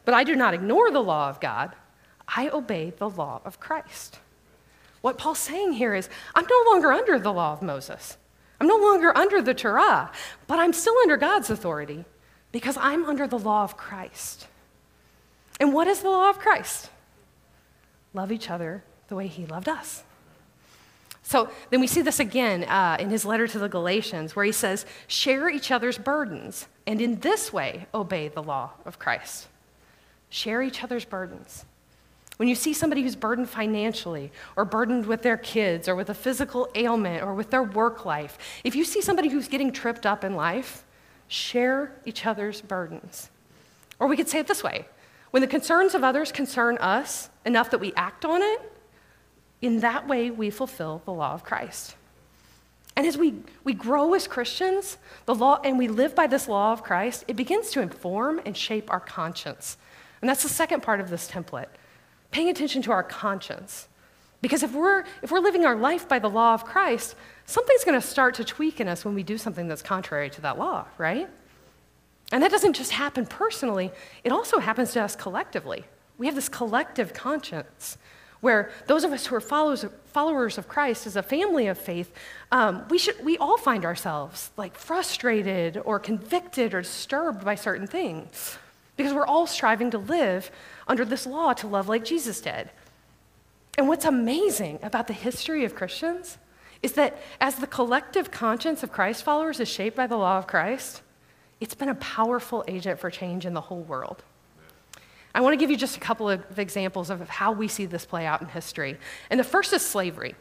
But 0.03 0.13
I 0.13 0.25
do 0.25 0.35
not 0.35 0.53
ignore 0.53 0.91
the 0.91 1.03
law 1.03 1.29
of 1.29 1.39
God, 1.39 1.75
I 2.27 2.49
obey 2.49 2.91
the 2.97 3.09
law 3.09 3.39
of 3.45 3.59
Christ. 3.59 4.19
What 5.01 5.17
Paul's 5.17 5.39
saying 5.39 5.73
here 5.73 5.95
is, 5.95 6.09
I'm 6.35 6.45
no 6.45 6.71
longer 6.71 6.91
under 6.91 7.17
the 7.19 7.31
law 7.31 7.53
of 7.53 7.61
Moses. 7.61 8.17
I'm 8.59 8.67
no 8.67 8.75
longer 8.75 9.17
under 9.17 9.41
the 9.41 9.53
Torah, 9.53 10.11
but 10.47 10.59
I'm 10.59 10.73
still 10.73 10.95
under 11.01 11.15
God's 11.15 11.49
authority 11.49 12.05
because 12.51 12.77
I'm 12.77 13.05
under 13.05 13.27
the 13.27 13.39
law 13.39 13.63
of 13.63 13.77
Christ. 13.77 14.47
And 15.59 15.73
what 15.73 15.87
is 15.87 16.01
the 16.01 16.09
law 16.09 16.29
of 16.29 16.39
Christ? 16.39 16.89
Love 18.13 18.31
each 18.31 18.49
other 18.49 18.83
the 19.07 19.15
way 19.15 19.27
he 19.27 19.45
loved 19.45 19.69
us. 19.69 20.03
So 21.21 21.49
then 21.69 21.79
we 21.79 21.87
see 21.87 22.01
this 22.01 22.19
again 22.19 22.63
uh, 22.63 22.97
in 22.99 23.11
his 23.11 23.23
letter 23.23 23.47
to 23.47 23.59
the 23.59 23.69
Galatians, 23.69 24.35
where 24.35 24.45
he 24.45 24.51
says, 24.51 24.85
Share 25.07 25.47
each 25.47 25.69
other's 25.69 25.97
burdens, 25.97 26.67
and 26.87 26.99
in 26.99 27.19
this 27.19 27.53
way 27.53 27.85
obey 27.93 28.29
the 28.29 28.41
law 28.41 28.71
of 28.83 28.97
Christ. 28.97 29.47
Share 30.29 30.63
each 30.63 30.83
other's 30.83 31.05
burdens. 31.05 31.65
When 32.39 32.47
you 32.47 32.55
see 32.55 32.73
somebody 32.73 33.01
who's 33.01 33.17
burdened 33.17 33.49
financially, 33.49 34.31
or 34.55 34.63
burdened 34.63 35.05
with 35.05 35.23
their 35.23 35.35
kids, 35.35 35.89
or 35.89 35.95
with 35.95 36.09
a 36.09 36.13
physical 36.13 36.69
ailment, 36.73 37.21
or 37.21 37.33
with 37.33 37.49
their 37.49 37.63
work 37.63 38.05
life, 38.05 38.37
if 38.63 38.77
you 38.77 38.85
see 38.85 39.01
somebody 39.01 39.27
who's 39.27 39.49
getting 39.49 39.73
tripped 39.73 40.05
up 40.05 40.23
in 40.23 40.35
life, 40.35 40.85
share 41.27 41.91
each 42.05 42.25
other's 42.25 42.61
burdens. 42.61 43.29
Or 43.99 44.07
we 44.07 44.15
could 44.15 44.29
say 44.29 44.39
it 44.39 44.47
this 44.47 44.63
way 44.63 44.85
when 45.31 45.41
the 45.41 45.47
concerns 45.47 45.93
of 45.93 46.01
others 46.01 46.31
concern 46.31 46.77
us 46.77 47.29
enough 47.45 47.71
that 47.71 47.81
we 47.81 47.91
act 47.97 48.23
on 48.23 48.41
it, 48.41 48.71
in 49.61 49.81
that 49.81 50.07
way 50.07 50.31
we 50.31 50.49
fulfill 50.49 51.01
the 51.03 51.11
law 51.11 51.33
of 51.33 51.43
Christ. 51.43 51.97
And 52.95 53.05
as 53.05 53.17
we, 53.17 53.33
we 53.65 53.73
grow 53.73 54.13
as 54.13 54.29
Christians, 54.29 54.97
the 55.25 55.35
law, 55.35 55.59
and 55.65 55.77
we 55.77 55.89
live 55.89 56.15
by 56.15 56.25
this 56.25 56.47
law 56.47 56.71
of 56.71 56.83
Christ, 56.83 57.25
it 57.27 57.35
begins 57.35 57.69
to 57.71 57.81
inform 57.81 58.39
and 58.45 58.55
shape 58.55 58.89
our 58.89 59.01
conscience. 59.01 59.77
And 60.21 60.29
that's 60.29 60.43
the 60.43 60.49
second 60.49 60.83
part 60.83 61.01
of 61.01 61.09
this 61.09 61.29
template 61.29 61.67
paying 62.31 62.49
attention 62.49 62.81
to 62.83 62.91
our 62.91 63.03
conscience. 63.03 63.87
Because 64.41 64.63
if 64.63 64.73
we're, 64.73 65.03
if 65.21 65.31
we're 65.31 65.39
living 65.39 65.65
our 65.65 65.75
life 65.75 66.07
by 66.07 66.19
the 66.19 66.29
law 66.29 66.53
of 66.53 66.63
Christ, 66.63 67.15
something's 67.45 67.83
going 67.83 67.99
to 67.99 68.05
start 68.05 68.35
to 68.35 68.45
tweak 68.45 68.79
in 68.79 68.87
us 68.87 69.03
when 69.03 69.13
we 69.13 69.23
do 69.23 69.37
something 69.37 69.67
that's 69.67 69.81
contrary 69.81 70.29
to 70.29 70.41
that 70.41 70.57
law, 70.57 70.85
right? 70.97 71.27
And 72.31 72.43
that 72.43 72.51
doesn't 72.51 72.73
just 72.73 72.91
happen 72.91 73.25
personally, 73.25 73.91
it 74.23 74.31
also 74.31 74.59
happens 74.59 74.93
to 74.93 75.01
us 75.01 75.15
collectively. 75.15 75.85
We 76.17 76.27
have 76.27 76.35
this 76.35 76.49
collective 76.49 77.13
conscience 77.13 77.97
where 78.41 78.71
those 78.87 79.03
of 79.03 79.11
us 79.11 79.25
who 79.25 79.35
are 79.35 79.41
followers 79.41 79.83
of, 79.83 79.91
followers 80.05 80.57
of 80.57 80.67
Christ 80.67 81.05
as 81.05 81.17
a 81.17 81.23
family 81.23 81.67
of 81.67 81.77
faith, 81.77 82.13
um, 82.51 82.85
we, 82.89 82.97
should, 82.97 83.23
we 83.23 83.37
all 83.37 83.57
find 83.57 83.83
ourselves 83.83 84.51
like 84.55 84.75
frustrated 84.75 85.81
or 85.83 85.99
convicted 85.99 86.73
or 86.73 86.81
disturbed 86.81 87.43
by 87.43 87.55
certain 87.55 87.87
things 87.87 88.57
because 88.99 89.13
we're 89.13 89.25
all 89.25 89.47
striving 89.47 89.89
to 89.89 89.97
live 89.97 90.51
under 90.85 91.05
this 91.05 91.25
law 91.25 91.53
to 91.53 91.65
love 91.65 91.87
like 91.87 92.03
Jesus 92.03 92.41
did. 92.41 92.69
And 93.77 93.87
what's 93.87 94.03
amazing 94.03 94.77
about 94.83 95.07
the 95.07 95.13
history 95.13 95.63
of 95.63 95.73
Christians 95.73 96.37
is 96.83 96.91
that 96.93 97.17
as 97.39 97.55
the 97.55 97.65
collective 97.65 98.29
conscience 98.29 98.83
of 98.83 98.91
Christ 98.91 99.23
followers 99.23 99.61
is 99.61 99.69
shaped 99.69 99.95
by 99.95 100.05
the 100.05 100.17
law 100.17 100.37
of 100.37 100.47
Christ, 100.47 101.01
it's 101.61 101.73
been 101.73 101.87
a 101.87 101.95
powerful 101.95 102.65
agent 102.67 102.99
for 102.99 103.09
change 103.09 103.45
in 103.45 103.53
the 103.53 103.61
whole 103.61 103.83
world. 103.83 104.21
I 105.33 105.39
want 105.39 105.53
to 105.53 105.57
give 105.57 105.71
you 105.71 105.77
just 105.77 105.95
a 105.95 106.01
couple 106.01 106.29
of 106.29 106.59
examples 106.59 107.09
of 107.09 107.29
how 107.29 107.53
we 107.53 107.69
see 107.69 107.85
this 107.85 108.05
play 108.05 108.25
out 108.25 108.41
in 108.41 108.49
history. 108.49 108.97
And 109.29 109.39
the 109.39 109.45
first 109.45 109.71
is 109.71 109.81
slavery. 109.81 110.35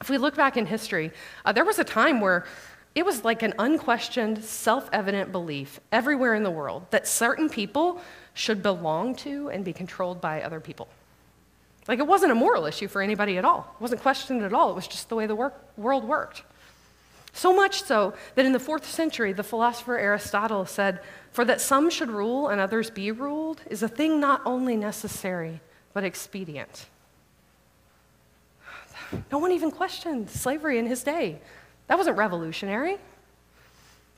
If 0.00 0.10
we 0.10 0.18
look 0.18 0.34
back 0.34 0.56
in 0.56 0.66
history, 0.66 1.12
uh, 1.44 1.52
there 1.52 1.64
was 1.64 1.78
a 1.78 1.84
time 1.84 2.20
where 2.20 2.46
it 2.96 3.04
was 3.04 3.24
like 3.24 3.42
an 3.42 3.52
unquestioned, 3.58 4.42
self 4.42 4.88
evident 4.90 5.30
belief 5.30 5.78
everywhere 5.92 6.34
in 6.34 6.42
the 6.42 6.50
world 6.50 6.86
that 6.90 7.06
certain 7.06 7.50
people 7.50 8.00
should 8.32 8.62
belong 8.62 9.14
to 9.16 9.50
and 9.50 9.64
be 9.64 9.74
controlled 9.74 10.22
by 10.22 10.42
other 10.42 10.60
people. 10.60 10.88
Like 11.86 11.98
it 11.98 12.06
wasn't 12.06 12.32
a 12.32 12.34
moral 12.34 12.64
issue 12.64 12.88
for 12.88 13.02
anybody 13.02 13.36
at 13.36 13.44
all. 13.44 13.70
It 13.78 13.82
wasn't 13.82 14.00
questioned 14.00 14.42
at 14.42 14.54
all. 14.54 14.70
It 14.70 14.74
was 14.74 14.88
just 14.88 15.10
the 15.10 15.14
way 15.14 15.26
the 15.26 15.36
work, 15.36 15.54
world 15.76 16.04
worked. 16.04 16.42
So 17.34 17.54
much 17.54 17.82
so 17.82 18.14
that 18.34 18.46
in 18.46 18.52
the 18.52 18.58
fourth 18.58 18.88
century, 18.88 19.34
the 19.34 19.42
philosopher 19.42 19.98
Aristotle 19.98 20.64
said, 20.64 21.00
For 21.32 21.44
that 21.44 21.60
some 21.60 21.90
should 21.90 22.10
rule 22.10 22.48
and 22.48 22.62
others 22.62 22.88
be 22.88 23.12
ruled 23.12 23.60
is 23.68 23.82
a 23.82 23.88
thing 23.88 24.20
not 24.20 24.40
only 24.46 24.74
necessary, 24.74 25.60
but 25.92 26.02
expedient. 26.02 26.86
No 29.30 29.38
one 29.38 29.52
even 29.52 29.70
questioned 29.70 30.30
slavery 30.30 30.78
in 30.78 30.86
his 30.86 31.04
day. 31.04 31.38
That 31.88 31.98
wasn't 31.98 32.16
revolutionary. 32.16 32.98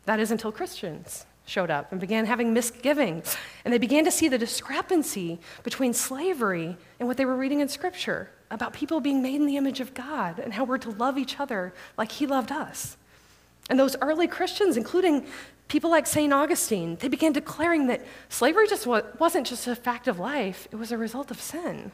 That 0.06 0.20
is 0.20 0.30
until 0.30 0.52
Christians 0.52 1.26
showed 1.44 1.70
up 1.70 1.90
and 1.92 2.00
began 2.00 2.26
having 2.26 2.52
misgivings. 2.52 3.36
And 3.64 3.72
they 3.72 3.78
began 3.78 4.04
to 4.04 4.10
see 4.10 4.28
the 4.28 4.38
discrepancy 4.38 5.38
between 5.62 5.92
slavery 5.94 6.76
and 6.98 7.08
what 7.08 7.16
they 7.16 7.24
were 7.24 7.36
reading 7.36 7.60
in 7.60 7.68
Scripture 7.68 8.30
about 8.50 8.72
people 8.72 9.00
being 9.00 9.22
made 9.22 9.36
in 9.36 9.46
the 9.46 9.56
image 9.56 9.80
of 9.80 9.94
God 9.94 10.38
and 10.38 10.52
how 10.52 10.64
we're 10.64 10.78
to 10.78 10.90
love 10.90 11.18
each 11.18 11.40
other 11.40 11.74
like 11.96 12.12
He 12.12 12.26
loved 12.26 12.52
us. 12.52 12.96
And 13.70 13.78
those 13.78 13.96
early 14.00 14.26
Christians, 14.26 14.76
including 14.76 15.26
people 15.68 15.90
like 15.90 16.06
St. 16.06 16.32
Augustine, 16.32 16.96
they 16.96 17.08
began 17.08 17.32
declaring 17.32 17.88
that 17.88 18.04
slavery 18.30 18.66
just 18.66 18.86
wasn't 18.86 19.46
just 19.46 19.66
a 19.66 19.76
fact 19.76 20.08
of 20.08 20.18
life, 20.18 20.68
it 20.70 20.76
was 20.76 20.92
a 20.92 20.98
result 20.98 21.30
of 21.30 21.40
sin. 21.40 21.92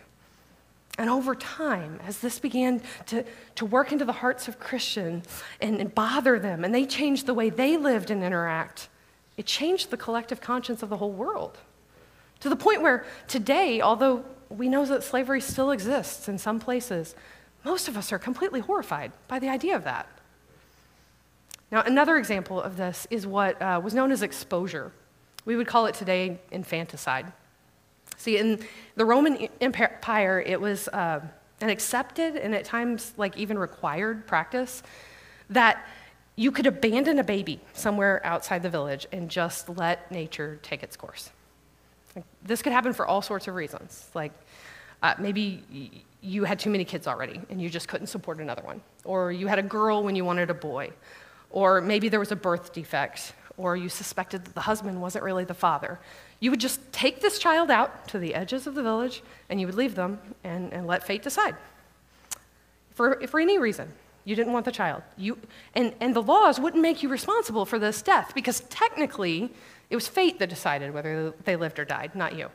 And 0.96 1.10
over 1.10 1.34
time, 1.34 1.98
as 2.06 2.18
this 2.18 2.38
began 2.38 2.80
to, 3.06 3.24
to 3.56 3.66
work 3.66 3.90
into 3.90 4.04
the 4.04 4.12
hearts 4.12 4.46
of 4.46 4.60
Christians 4.60 5.26
and, 5.60 5.80
and 5.80 5.92
bother 5.94 6.38
them, 6.38 6.64
and 6.64 6.72
they 6.72 6.86
changed 6.86 7.26
the 7.26 7.34
way 7.34 7.50
they 7.50 7.76
lived 7.76 8.10
and 8.10 8.22
interact, 8.22 8.88
it 9.36 9.46
changed 9.46 9.90
the 9.90 9.96
collective 9.96 10.40
conscience 10.40 10.82
of 10.82 10.90
the 10.90 10.96
whole 10.96 11.12
world. 11.12 11.58
To 12.40 12.48
the 12.48 12.56
point 12.56 12.82
where 12.82 13.04
today, 13.26 13.80
although 13.80 14.24
we 14.48 14.68
know 14.68 14.84
that 14.84 15.02
slavery 15.02 15.40
still 15.40 15.72
exists 15.72 16.28
in 16.28 16.38
some 16.38 16.60
places, 16.60 17.16
most 17.64 17.88
of 17.88 17.96
us 17.96 18.12
are 18.12 18.18
completely 18.18 18.60
horrified 18.60 19.10
by 19.26 19.38
the 19.38 19.48
idea 19.48 19.74
of 19.74 19.84
that. 19.84 20.06
Now, 21.72 21.82
another 21.82 22.16
example 22.18 22.60
of 22.60 22.76
this 22.76 23.06
is 23.10 23.26
what 23.26 23.60
uh, 23.60 23.80
was 23.82 23.94
known 23.94 24.12
as 24.12 24.22
exposure. 24.22 24.92
We 25.44 25.56
would 25.56 25.66
call 25.66 25.86
it 25.86 25.94
today 25.96 26.38
infanticide. 26.52 27.32
See, 28.16 28.38
in 28.38 28.64
the 28.96 29.04
Roman 29.04 29.48
Empire, 29.60 30.42
it 30.44 30.60
was 30.60 30.88
uh, 30.88 31.20
an 31.60 31.68
accepted 31.68 32.36
and 32.36 32.54
at 32.54 32.64
times, 32.64 33.12
like, 33.16 33.36
even 33.36 33.58
required 33.58 34.26
practice 34.26 34.82
that 35.50 35.86
you 36.36 36.50
could 36.50 36.66
abandon 36.66 37.18
a 37.18 37.24
baby 37.24 37.60
somewhere 37.72 38.20
outside 38.24 38.62
the 38.62 38.70
village 38.70 39.06
and 39.12 39.30
just 39.30 39.68
let 39.68 40.10
nature 40.10 40.58
take 40.62 40.82
its 40.82 40.96
course. 40.96 41.30
Like, 42.16 42.24
this 42.42 42.62
could 42.62 42.72
happen 42.72 42.92
for 42.92 43.06
all 43.06 43.22
sorts 43.22 43.46
of 43.46 43.54
reasons. 43.54 44.08
Like, 44.14 44.32
uh, 45.02 45.14
maybe 45.18 46.04
you 46.20 46.44
had 46.44 46.58
too 46.58 46.70
many 46.70 46.84
kids 46.84 47.06
already 47.06 47.40
and 47.50 47.60
you 47.60 47.68
just 47.68 47.88
couldn't 47.88 48.06
support 48.06 48.38
another 48.38 48.62
one. 48.62 48.80
Or 49.04 49.30
you 49.30 49.46
had 49.46 49.58
a 49.58 49.62
girl 49.62 50.02
when 50.02 50.16
you 50.16 50.24
wanted 50.24 50.50
a 50.50 50.54
boy. 50.54 50.90
Or 51.50 51.80
maybe 51.80 52.08
there 52.08 52.20
was 52.20 52.32
a 52.32 52.36
birth 52.36 52.72
defect. 52.72 53.34
Or 53.56 53.76
you 53.76 53.88
suspected 53.88 54.44
that 54.44 54.54
the 54.54 54.62
husband 54.62 55.00
wasn't 55.00 55.24
really 55.24 55.44
the 55.44 55.54
father. 55.54 56.00
You 56.40 56.50
would 56.50 56.60
just 56.60 56.92
take 56.92 57.20
this 57.20 57.38
child 57.38 57.70
out 57.70 58.08
to 58.08 58.18
the 58.18 58.34
edges 58.34 58.66
of 58.66 58.74
the 58.74 58.82
village 58.82 59.22
and 59.48 59.60
you 59.60 59.66
would 59.66 59.76
leave 59.76 59.94
them 59.94 60.18
and, 60.42 60.72
and 60.72 60.86
let 60.86 61.06
fate 61.06 61.22
decide. 61.22 61.54
For, 62.94 63.26
for 63.26 63.40
any 63.40 63.58
reason, 63.58 63.92
you 64.24 64.34
didn't 64.34 64.52
want 64.52 64.64
the 64.64 64.72
child. 64.72 65.02
You, 65.16 65.38
and, 65.74 65.94
and 66.00 66.14
the 66.14 66.22
laws 66.22 66.58
wouldn't 66.58 66.82
make 66.82 67.02
you 67.02 67.08
responsible 67.08 67.66
for 67.66 67.78
this 67.78 68.02
death 68.02 68.32
because 68.34 68.60
technically 68.70 69.52
it 69.90 69.96
was 69.96 70.08
fate 70.08 70.38
that 70.38 70.48
decided 70.48 70.94
whether 70.94 71.32
they 71.44 71.56
lived 71.56 71.78
or 71.78 71.84
died, 71.84 72.14
not 72.14 72.36
you. 72.36 72.50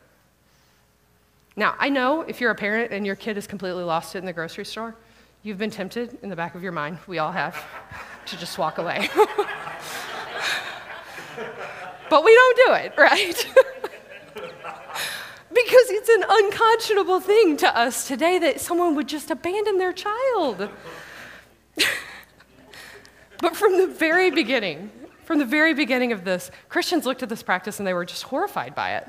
Now, 1.56 1.74
I 1.78 1.88
know 1.88 2.22
if 2.22 2.40
you're 2.40 2.50
a 2.50 2.56
parent 2.56 2.92
and 2.92 3.04
your 3.06 3.16
kid 3.16 3.36
is 3.36 3.46
completely 3.46 3.84
lost 3.84 4.14
it 4.14 4.18
in 4.18 4.24
the 4.24 4.32
grocery 4.32 4.64
store, 4.64 4.94
you've 5.42 5.58
been 5.58 5.70
tempted 5.70 6.18
in 6.22 6.28
the 6.28 6.36
back 6.36 6.54
of 6.54 6.62
your 6.62 6.72
mind, 6.72 6.98
we 7.06 7.18
all 7.18 7.32
have, 7.32 7.62
to 8.26 8.36
just 8.36 8.58
walk 8.58 8.78
away. 8.78 9.08
but 12.10 12.24
we 12.24 12.34
don't 12.34 12.56
do 12.66 12.72
it, 12.74 12.92
right? 12.98 13.46
because 15.50 15.90
it's 15.90 16.08
an 16.08 16.24
unconscionable 16.28 17.20
thing 17.20 17.56
to 17.58 17.78
us 17.78 18.06
today 18.06 18.38
that 18.38 18.60
someone 18.60 18.94
would 18.96 19.08
just 19.08 19.30
abandon 19.30 19.78
their 19.78 19.92
child. 19.92 20.68
but 23.40 23.56
from 23.56 23.78
the 23.78 23.86
very 23.86 24.30
beginning, 24.30 24.90
from 25.24 25.38
the 25.38 25.44
very 25.44 25.74
beginning 25.74 26.12
of 26.12 26.24
this, 26.24 26.50
Christians 26.68 27.06
looked 27.06 27.22
at 27.22 27.28
this 27.28 27.42
practice 27.42 27.78
and 27.78 27.86
they 27.86 27.94
were 27.94 28.04
just 28.04 28.24
horrified 28.24 28.74
by 28.74 28.96
it. 28.96 29.08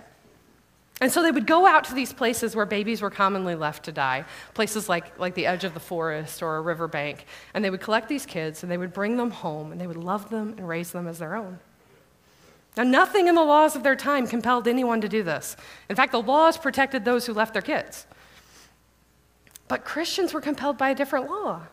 And 1.01 1.11
so 1.11 1.23
they 1.23 1.31
would 1.31 1.47
go 1.47 1.65
out 1.65 1.85
to 1.85 1.95
these 1.95 2.13
places 2.13 2.55
where 2.55 2.67
babies 2.67 3.01
were 3.01 3.09
commonly 3.09 3.55
left 3.55 3.85
to 3.85 3.91
die, 3.91 4.23
places 4.53 4.87
like, 4.87 5.17
like 5.17 5.33
the 5.33 5.47
edge 5.47 5.63
of 5.63 5.73
the 5.73 5.79
forest 5.79 6.43
or 6.43 6.57
a 6.57 6.61
riverbank, 6.61 7.25
and 7.55 7.65
they 7.65 7.71
would 7.71 7.81
collect 7.81 8.07
these 8.07 8.27
kids 8.27 8.61
and 8.61 8.71
they 8.71 8.77
would 8.77 8.93
bring 8.93 9.17
them 9.17 9.31
home 9.31 9.71
and 9.71 9.81
they 9.81 9.87
would 9.87 9.97
love 9.97 10.29
them 10.29 10.53
and 10.57 10.67
raise 10.67 10.91
them 10.91 11.07
as 11.07 11.17
their 11.17 11.35
own. 11.35 11.59
Now, 12.77 12.83
nothing 12.83 13.27
in 13.27 13.35
the 13.35 13.43
laws 13.43 13.75
of 13.75 13.83
their 13.83 13.95
time 13.95 14.27
compelled 14.27 14.67
anyone 14.67 15.01
to 15.01 15.09
do 15.09 15.23
this. 15.23 15.57
In 15.89 15.95
fact, 15.95 16.13
the 16.13 16.21
laws 16.21 16.57
protected 16.57 17.03
those 17.03 17.25
who 17.25 17.33
left 17.33 17.53
their 17.53 17.61
kids. 17.61 18.05
But 19.67 19.83
Christians 19.83 20.33
were 20.33 20.41
compelled 20.41 20.77
by 20.77 20.89
a 20.89 20.95
different 20.95 21.29
law. 21.29 21.63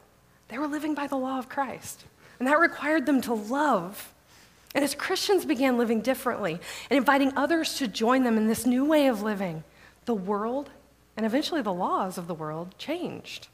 They 0.49 0.59
were 0.59 0.67
living 0.67 0.95
by 0.95 1.07
the 1.07 1.17
law 1.17 1.39
of 1.39 1.49
Christ, 1.49 2.05
and 2.39 2.49
that 2.49 2.59
required 2.59 3.07
them 3.07 3.21
to 3.23 3.35
love. 3.35 4.13
And 4.75 4.85
as 4.85 4.95
Christians 4.95 5.45
began 5.45 5.79
living 5.79 6.01
differently 6.01 6.61
and 6.91 6.97
inviting 6.97 7.33
others 7.37 7.75
to 7.75 7.89
join 7.89 8.25
them 8.25 8.37
in 8.37 8.47
this 8.47 8.67
new 8.67 8.85
way 8.85 9.07
of 9.07 9.23
living, 9.23 9.65
the 10.05 10.15
world 10.15 10.71
and 11.17 11.27
eventually 11.27 11.63
the 11.63 11.73
laws 11.73 12.17
of 12.19 12.29
the 12.29 12.35
world 12.35 12.77
changed. 12.79 13.49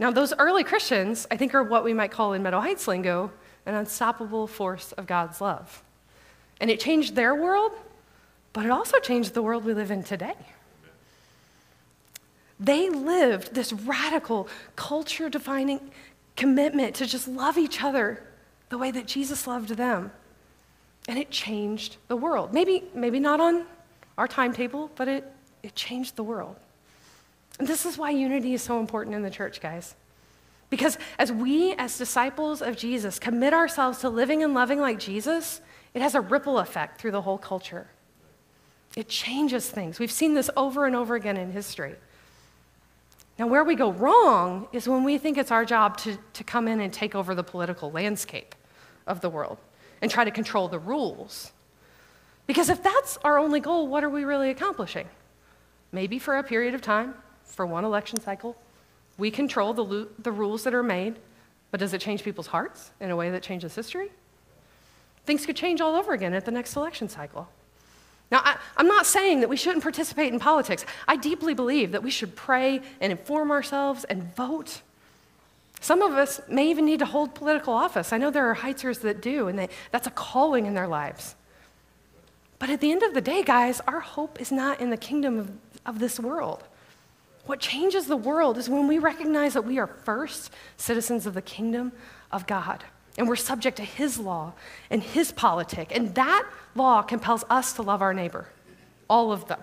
Now, 0.00 0.10
those 0.10 0.32
early 0.38 0.64
Christians, 0.64 1.26
I 1.30 1.36
think, 1.36 1.54
are 1.54 1.62
what 1.62 1.84
we 1.84 1.92
might 1.92 2.10
call 2.10 2.32
in 2.32 2.42
Meadow 2.42 2.60
Heights 2.60 2.86
lingo 2.86 3.30
an 3.66 3.74
unstoppable 3.74 4.46
force 4.46 4.92
of 4.92 5.06
God's 5.06 5.40
love. 5.40 5.82
And 6.60 6.70
it 6.70 6.80
changed 6.80 7.14
their 7.14 7.34
world, 7.34 7.72
but 8.52 8.64
it 8.64 8.70
also 8.70 8.98
changed 8.98 9.34
the 9.34 9.42
world 9.42 9.64
we 9.64 9.74
live 9.74 9.90
in 9.90 10.02
today. 10.02 10.34
They 12.60 12.90
lived 12.90 13.54
this 13.54 13.72
radical, 13.72 14.48
culture 14.74 15.28
defining 15.28 15.92
commitment 16.36 16.96
to 16.96 17.06
just 17.06 17.28
love 17.28 17.56
each 17.56 17.82
other 17.82 18.22
the 18.68 18.78
way 18.78 18.90
that 18.90 19.06
Jesus 19.06 19.46
loved 19.46 19.70
them. 19.70 20.10
And 21.06 21.18
it 21.18 21.30
changed 21.30 21.96
the 22.08 22.16
world. 22.16 22.52
Maybe, 22.52 22.84
maybe 22.94 23.20
not 23.20 23.40
on 23.40 23.64
our 24.18 24.28
timetable, 24.28 24.90
but 24.96 25.08
it, 25.08 25.32
it 25.62 25.74
changed 25.74 26.16
the 26.16 26.24
world. 26.24 26.56
And 27.58 27.66
this 27.66 27.86
is 27.86 27.96
why 27.96 28.10
unity 28.10 28.54
is 28.54 28.62
so 28.62 28.78
important 28.80 29.16
in 29.16 29.22
the 29.22 29.30
church, 29.30 29.60
guys. 29.60 29.94
Because 30.70 30.98
as 31.18 31.32
we, 31.32 31.72
as 31.74 31.96
disciples 31.96 32.60
of 32.60 32.76
Jesus, 32.76 33.18
commit 33.18 33.54
ourselves 33.54 33.98
to 34.00 34.10
living 34.10 34.42
and 34.42 34.52
loving 34.52 34.80
like 34.80 34.98
Jesus, 34.98 35.60
it 35.94 36.02
has 36.02 36.14
a 36.14 36.20
ripple 36.20 36.58
effect 36.58 37.00
through 37.00 37.12
the 37.12 37.22
whole 37.22 37.38
culture. 37.38 37.88
It 38.96 39.08
changes 39.08 39.68
things. 39.68 39.98
We've 39.98 40.10
seen 40.10 40.34
this 40.34 40.50
over 40.56 40.86
and 40.86 40.96
over 40.96 41.14
again 41.14 41.36
in 41.36 41.52
history. 41.52 41.94
Now, 43.38 43.46
where 43.46 43.62
we 43.62 43.76
go 43.76 43.92
wrong 43.92 44.66
is 44.72 44.88
when 44.88 45.04
we 45.04 45.16
think 45.16 45.38
it's 45.38 45.52
our 45.52 45.64
job 45.64 45.96
to, 45.98 46.18
to 46.32 46.44
come 46.44 46.66
in 46.66 46.80
and 46.80 46.92
take 46.92 47.14
over 47.14 47.34
the 47.34 47.44
political 47.44 47.90
landscape 47.92 48.54
of 49.06 49.20
the 49.20 49.30
world 49.30 49.58
and 50.02 50.10
try 50.10 50.24
to 50.24 50.30
control 50.30 50.68
the 50.68 50.78
rules. 50.78 51.52
Because 52.46 52.68
if 52.68 52.82
that's 52.82 53.16
our 53.18 53.38
only 53.38 53.60
goal, 53.60 53.86
what 53.86 54.02
are 54.02 54.08
we 54.08 54.24
really 54.24 54.50
accomplishing? 54.50 55.06
Maybe 55.92 56.18
for 56.18 56.36
a 56.36 56.42
period 56.42 56.74
of 56.74 56.82
time, 56.82 57.14
for 57.44 57.64
one 57.66 57.84
election 57.84 58.20
cycle, 58.20 58.56
we 59.16 59.30
control 59.30 59.72
the, 59.74 60.08
the 60.18 60.32
rules 60.32 60.64
that 60.64 60.74
are 60.74 60.82
made, 60.82 61.18
but 61.70 61.80
does 61.80 61.92
it 61.92 62.00
change 62.00 62.24
people's 62.24 62.46
hearts 62.48 62.90
in 63.00 63.10
a 63.10 63.16
way 63.16 63.30
that 63.30 63.42
changes 63.42 63.74
history? 63.74 64.10
Things 65.28 65.44
could 65.44 65.56
change 65.56 65.82
all 65.82 65.94
over 65.94 66.14
again 66.14 66.32
at 66.32 66.46
the 66.46 66.50
next 66.50 66.74
election 66.74 67.06
cycle. 67.06 67.50
Now, 68.32 68.40
I, 68.42 68.56
am 68.78 68.86
not 68.86 69.04
saying 69.04 69.40
that 69.40 69.50
we 69.50 69.58
shouldn't 69.58 69.82
participate 69.82 70.32
in 70.32 70.38
politics. 70.40 70.86
I 71.06 71.16
deeply 71.16 71.52
believe 71.52 71.92
that 71.92 72.02
we 72.02 72.10
should 72.10 72.34
pray 72.34 72.80
and 72.98 73.12
inform 73.12 73.50
ourselves 73.50 74.04
and 74.04 74.34
vote. 74.34 74.80
Some 75.82 76.00
of 76.00 76.12
us 76.12 76.40
may 76.48 76.70
even 76.70 76.86
need 76.86 77.00
to 77.00 77.04
hold 77.04 77.34
political 77.34 77.74
office. 77.74 78.10
I 78.10 78.16
know 78.16 78.30
there 78.30 78.46
are 78.46 78.54
Heitzers 78.54 79.02
that 79.02 79.20
do, 79.20 79.48
and 79.48 79.58
they, 79.58 79.68
that's 79.90 80.06
a 80.06 80.10
calling 80.12 80.64
in 80.64 80.72
their 80.72 80.88
lives. 80.88 81.34
But 82.58 82.70
at 82.70 82.80
the 82.80 82.90
end 82.90 83.02
of 83.02 83.12
the 83.12 83.20
day, 83.20 83.42
guys, 83.42 83.82
our 83.86 84.00
hope 84.00 84.40
is 84.40 84.50
not 84.50 84.80
in 84.80 84.88
the 84.88 84.96
kingdom 84.96 85.38
of, 85.38 85.50
of 85.84 85.98
this 85.98 86.18
world. 86.18 86.64
What 87.44 87.60
changes 87.60 88.06
the 88.06 88.16
world 88.16 88.56
is 88.56 88.70
when 88.70 88.88
we 88.88 88.96
recognize 88.96 89.52
that 89.52 89.66
we 89.66 89.78
are 89.78 89.88
first 89.88 90.50
citizens 90.78 91.26
of 91.26 91.34
the 91.34 91.42
kingdom 91.42 91.92
of 92.32 92.46
God 92.46 92.82
and 93.18 93.28
we're 93.28 93.36
subject 93.36 93.76
to 93.76 93.84
his 93.84 94.18
law 94.18 94.52
and 94.88 95.02
his 95.02 95.32
politic. 95.32 95.94
And 95.94 96.14
that 96.14 96.48
law 96.74 97.02
compels 97.02 97.44
us 97.50 97.74
to 97.74 97.82
love 97.82 98.00
our 98.00 98.14
neighbor, 98.14 98.48
all 99.10 99.32
of 99.32 99.48
them 99.48 99.60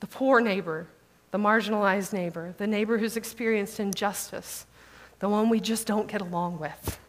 the 0.00 0.06
poor 0.06 0.40
neighbor, 0.40 0.86
the 1.32 1.38
marginalized 1.38 2.12
neighbor, 2.12 2.54
the 2.58 2.66
neighbor 2.66 2.98
who's 2.98 3.16
experienced 3.16 3.80
injustice, 3.80 4.64
the 5.18 5.28
one 5.28 5.48
we 5.48 5.58
just 5.58 5.88
don't 5.88 6.06
get 6.06 6.20
along 6.20 6.58
with. 6.58 7.00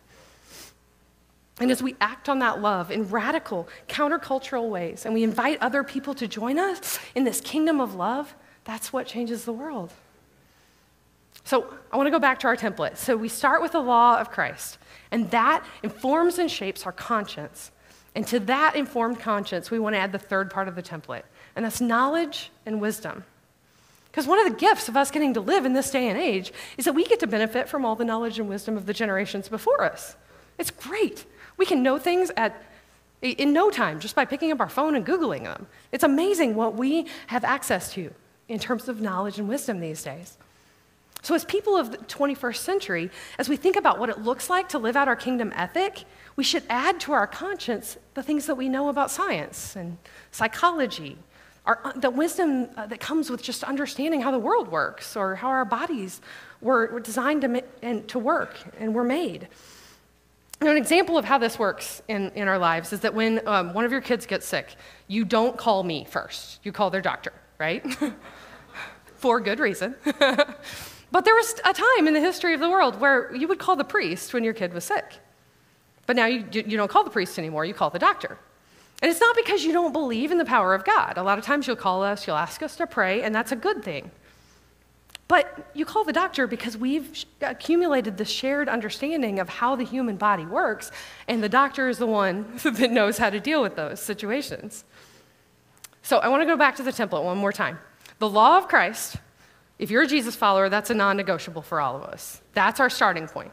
And 1.59 1.69
as 1.71 1.83
we 1.83 1.95
act 2.01 2.29
on 2.29 2.39
that 2.39 2.61
love 2.61 2.89
in 2.89 3.07
radical, 3.09 3.67
countercultural 3.87 4.69
ways, 4.69 5.05
and 5.05 5.13
we 5.13 5.23
invite 5.23 5.61
other 5.61 5.83
people 5.83 6.15
to 6.15 6.27
join 6.27 6.57
us 6.57 6.99
in 7.13 7.25
this 7.25 7.41
kingdom 7.41 7.79
of 7.79 7.95
love, 7.95 8.33
that's 8.63 8.91
what 8.91 9.05
changes 9.05 9.45
the 9.45 9.53
world. 9.53 9.93
So 11.49 11.65
I 11.91 11.97
want 11.97 12.05
to 12.05 12.11
go 12.11 12.19
back 12.19 12.37
to 12.41 12.47
our 12.47 12.55
template. 12.55 12.95
So 12.95 13.17
we 13.17 13.27
start 13.27 13.63
with 13.63 13.71
the 13.71 13.79
law 13.79 14.19
of 14.19 14.29
Christ, 14.29 14.77
and 15.09 15.31
that 15.31 15.65
informs 15.81 16.37
and 16.37 16.51
shapes 16.51 16.85
our 16.85 16.91
conscience. 16.91 17.71
And 18.13 18.27
to 18.27 18.39
that 18.41 18.75
informed 18.75 19.19
conscience, 19.19 19.71
we 19.71 19.79
want 19.79 19.95
to 19.95 19.97
add 19.97 20.11
the 20.11 20.19
third 20.19 20.51
part 20.51 20.67
of 20.67 20.75
the 20.75 20.83
template, 20.83 21.23
and 21.55 21.65
that's 21.65 21.81
knowledge 21.81 22.51
and 22.67 22.79
wisdom. 22.79 23.23
Because 24.11 24.27
one 24.27 24.37
of 24.37 24.53
the 24.53 24.59
gifts 24.59 24.89
of 24.89 24.95
us 24.95 25.09
getting 25.09 25.33
to 25.33 25.41
live 25.41 25.65
in 25.65 25.73
this 25.73 25.89
day 25.89 26.07
and 26.07 26.19
age 26.19 26.53
is 26.77 26.85
that 26.85 26.93
we 26.93 27.03
get 27.03 27.19
to 27.21 27.27
benefit 27.27 27.67
from 27.67 27.83
all 27.83 27.95
the 27.95 28.05
knowledge 28.05 28.37
and 28.37 28.47
wisdom 28.47 28.77
of 28.77 28.85
the 28.85 28.93
generations 28.93 29.49
before 29.49 29.83
us. 29.83 30.15
It's 30.59 30.69
great. 30.69 31.25
We 31.57 31.65
can 31.65 31.81
know 31.81 31.97
things 31.97 32.29
at, 32.37 32.61
in 33.23 33.53
no 33.53 33.71
time 33.71 33.99
just 33.99 34.15
by 34.15 34.25
picking 34.25 34.51
up 34.51 34.59
our 34.59 34.69
phone 34.69 34.95
and 34.95 35.03
Googling 35.03 35.45
them. 35.45 35.65
It's 35.91 36.03
amazing 36.03 36.53
what 36.53 36.75
we 36.75 37.07
have 37.25 37.43
access 37.43 37.91
to 37.93 38.13
in 38.47 38.59
terms 38.59 38.87
of 38.87 39.01
knowledge 39.01 39.39
and 39.39 39.49
wisdom 39.49 39.79
these 39.79 40.03
days. 40.03 40.37
So, 41.21 41.35
as 41.35 41.43
people 41.43 41.75
of 41.75 41.91
the 41.91 41.97
21st 41.97 42.57
century, 42.57 43.11
as 43.37 43.49
we 43.49 43.57
think 43.57 43.75
about 43.75 43.99
what 43.99 44.09
it 44.09 44.19
looks 44.19 44.49
like 44.49 44.69
to 44.69 44.77
live 44.77 44.95
out 44.95 45.07
our 45.07 45.15
kingdom 45.15 45.51
ethic, 45.55 46.05
we 46.35 46.43
should 46.43 46.63
add 46.69 46.99
to 47.01 47.11
our 47.11 47.27
conscience 47.27 47.97
the 48.13 48.23
things 48.23 48.45
that 48.45 48.55
we 48.55 48.69
know 48.69 48.87
about 48.87 49.11
science 49.11 49.75
and 49.75 49.97
psychology, 50.31 51.17
our, 51.65 51.93
the 51.97 52.09
wisdom 52.09 52.69
uh, 52.77 52.87
that 52.87 53.01
comes 53.01 53.29
with 53.29 53.43
just 53.43 53.63
understanding 53.65 54.21
how 54.21 54.31
the 54.31 54.39
world 54.39 54.71
works 54.71 55.17
or 55.17 55.35
how 55.35 55.49
our 55.49 55.65
bodies 55.65 56.21
were, 56.61 56.87
were 56.87 57.01
designed 57.01 57.41
to, 57.41 57.63
and 57.81 58.07
to 58.07 58.17
work 58.17 58.55
and 58.79 58.95
were 58.95 59.03
made. 59.03 59.49
Now, 60.61 60.71
an 60.71 60.77
example 60.77 61.17
of 61.17 61.25
how 61.25 61.37
this 61.37 61.59
works 61.59 62.01
in, 62.07 62.31
in 62.35 62.47
our 62.47 62.57
lives 62.57 62.91
is 62.91 63.01
that 63.01 63.13
when 63.13 63.45
um, 63.47 63.73
one 63.73 63.85
of 63.85 63.91
your 63.91 64.01
kids 64.01 64.25
gets 64.25 64.45
sick, 64.45 64.75
you 65.07 65.25
don't 65.25 65.57
call 65.57 65.83
me 65.83 66.05
first. 66.09 66.59
You 66.63 66.71
call 66.71 66.89
their 66.89 67.01
doctor, 67.01 67.33
right? 67.57 67.85
For 69.15 69.39
good 69.39 69.59
reason. 69.59 69.95
but 71.11 71.25
there 71.25 71.35
was 71.35 71.55
a 71.65 71.73
time 71.73 72.07
in 72.07 72.13
the 72.13 72.19
history 72.19 72.53
of 72.53 72.59
the 72.59 72.69
world 72.69 72.99
where 72.99 73.35
you 73.35 73.47
would 73.47 73.59
call 73.59 73.75
the 73.75 73.83
priest 73.83 74.33
when 74.33 74.43
your 74.43 74.53
kid 74.53 74.73
was 74.73 74.83
sick. 74.83 75.13
But 76.05 76.15
now 76.15 76.25
you, 76.25 76.45
you 76.51 76.77
don't 76.77 76.89
call 76.89 77.03
the 77.03 77.09
priest 77.09 77.37
anymore, 77.37 77.65
you 77.65 77.73
call 77.73 77.89
the 77.89 77.99
doctor. 77.99 78.37
And 79.01 79.09
it's 79.09 79.21
not 79.21 79.35
because 79.35 79.63
you 79.63 79.71
don't 79.71 79.93
believe 79.93 80.31
in 80.31 80.37
the 80.37 80.45
power 80.45 80.73
of 80.73 80.83
God. 80.83 81.17
A 81.17 81.23
lot 81.23 81.37
of 81.37 81.45
times 81.45 81.67
you'll 81.67 81.75
call 81.75 82.03
us, 82.03 82.27
you'll 82.27 82.35
ask 82.35 82.61
us 82.61 82.75
to 82.77 82.87
pray, 82.87 83.21
and 83.23 83.33
that's 83.33 83.51
a 83.51 83.55
good 83.55 83.83
thing. 83.83 84.11
But 85.29 85.69
you 85.75 85.85
call 85.85 86.03
the 86.03 86.11
doctor 86.11 86.47
because 86.47 86.75
we've 86.75 87.23
accumulated 87.41 88.17
the 88.17 88.25
shared 88.25 88.67
understanding 88.67 89.39
of 89.39 89.47
how 89.47 89.75
the 89.75 89.85
human 89.85 90.17
body 90.17 90.45
works, 90.45 90.91
and 91.27 91.41
the 91.41 91.47
doctor 91.47 91.87
is 91.87 91.99
the 91.99 92.07
one 92.07 92.51
that 92.63 92.91
knows 92.91 93.19
how 93.19 93.29
to 93.29 93.39
deal 93.39 93.61
with 93.61 93.75
those 93.75 94.01
situations. 94.01 94.83
So 96.01 96.17
I 96.17 96.27
want 96.27 96.41
to 96.41 96.47
go 96.47 96.57
back 96.57 96.75
to 96.77 96.83
the 96.83 96.91
template 96.91 97.23
one 97.23 97.37
more 97.37 97.53
time. 97.53 97.77
The 98.17 98.27
law 98.27 98.57
of 98.57 98.67
Christ, 98.67 99.17
if 99.79 99.89
you're 99.89 100.03
a 100.03 100.07
Jesus 100.07 100.35
follower, 100.35 100.69
that's 100.69 100.89
a 100.89 100.93
non 100.93 101.17
negotiable 101.17 101.61
for 101.61 101.79
all 101.79 101.95
of 101.95 102.03
us. 102.03 102.41
That's 102.53 102.79
our 102.79 102.89
starting 102.89 103.27
point. 103.27 103.51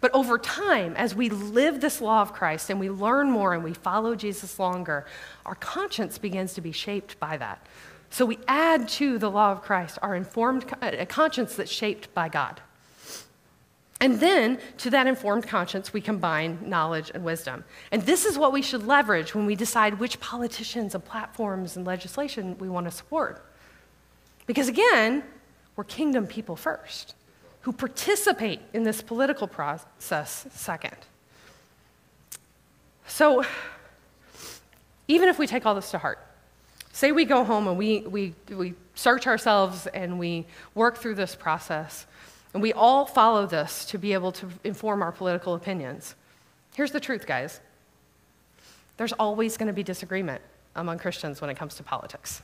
But 0.00 0.14
over 0.14 0.38
time, 0.38 0.94
as 0.96 1.14
we 1.14 1.28
live 1.28 1.80
this 1.80 2.00
law 2.00 2.22
of 2.22 2.32
Christ 2.32 2.70
and 2.70 2.78
we 2.78 2.88
learn 2.88 3.30
more 3.30 3.52
and 3.52 3.64
we 3.64 3.74
follow 3.74 4.14
Jesus 4.14 4.60
longer, 4.60 5.04
our 5.44 5.56
conscience 5.56 6.16
begins 6.18 6.54
to 6.54 6.60
be 6.60 6.70
shaped 6.70 7.18
by 7.18 7.36
that. 7.36 7.66
So 8.10 8.24
we 8.24 8.38
add 8.46 8.88
to 8.90 9.18
the 9.18 9.30
law 9.30 9.50
of 9.50 9.62
Christ 9.62 9.98
our 10.00 10.14
informed 10.14 10.64
a 10.80 11.04
conscience 11.04 11.56
that's 11.56 11.70
shaped 11.70 12.14
by 12.14 12.28
God. 12.28 12.60
And 14.00 14.20
then 14.20 14.60
to 14.78 14.90
that 14.90 15.08
informed 15.08 15.48
conscience, 15.48 15.92
we 15.92 16.00
combine 16.00 16.58
knowledge 16.62 17.10
and 17.12 17.24
wisdom. 17.24 17.64
And 17.90 18.02
this 18.02 18.24
is 18.24 18.38
what 18.38 18.52
we 18.52 18.62
should 18.62 18.86
leverage 18.86 19.34
when 19.34 19.44
we 19.44 19.56
decide 19.56 19.98
which 19.98 20.20
politicians 20.20 20.94
and 20.94 21.04
platforms 21.04 21.76
and 21.76 21.84
legislation 21.84 22.56
we 22.58 22.68
want 22.68 22.86
to 22.86 22.92
support. 22.92 23.44
Because 24.46 24.68
again, 24.68 25.24
we're 25.78 25.84
kingdom 25.84 26.26
people 26.26 26.56
first, 26.56 27.14
who 27.62 27.72
participate 27.72 28.60
in 28.74 28.82
this 28.82 29.00
political 29.00 29.46
process 29.46 30.46
second. 30.50 30.96
So, 33.06 33.44
even 35.06 35.30
if 35.30 35.38
we 35.38 35.46
take 35.46 35.64
all 35.64 35.74
this 35.74 35.90
to 35.92 35.98
heart, 35.98 36.18
Say 36.98 37.12
we 37.12 37.26
go 37.26 37.44
home 37.44 37.68
and 37.68 37.78
we, 37.78 38.00
we, 38.00 38.34
we 38.50 38.74
search 38.96 39.28
ourselves 39.28 39.86
and 39.86 40.18
we 40.18 40.46
work 40.74 40.96
through 40.96 41.14
this 41.14 41.36
process, 41.36 42.08
and 42.52 42.60
we 42.60 42.72
all 42.72 43.06
follow 43.06 43.46
this 43.46 43.84
to 43.84 43.98
be 43.98 44.14
able 44.14 44.32
to 44.32 44.48
inform 44.64 45.00
our 45.00 45.12
political 45.12 45.54
opinions. 45.54 46.16
Here's 46.74 46.90
the 46.90 46.98
truth, 46.98 47.24
guys 47.24 47.60
there's 48.96 49.12
always 49.12 49.56
going 49.56 49.68
to 49.68 49.72
be 49.72 49.84
disagreement 49.84 50.42
among 50.74 50.98
Christians 50.98 51.40
when 51.40 51.48
it 51.50 51.56
comes 51.56 51.76
to 51.76 51.84
politics. 51.84 52.42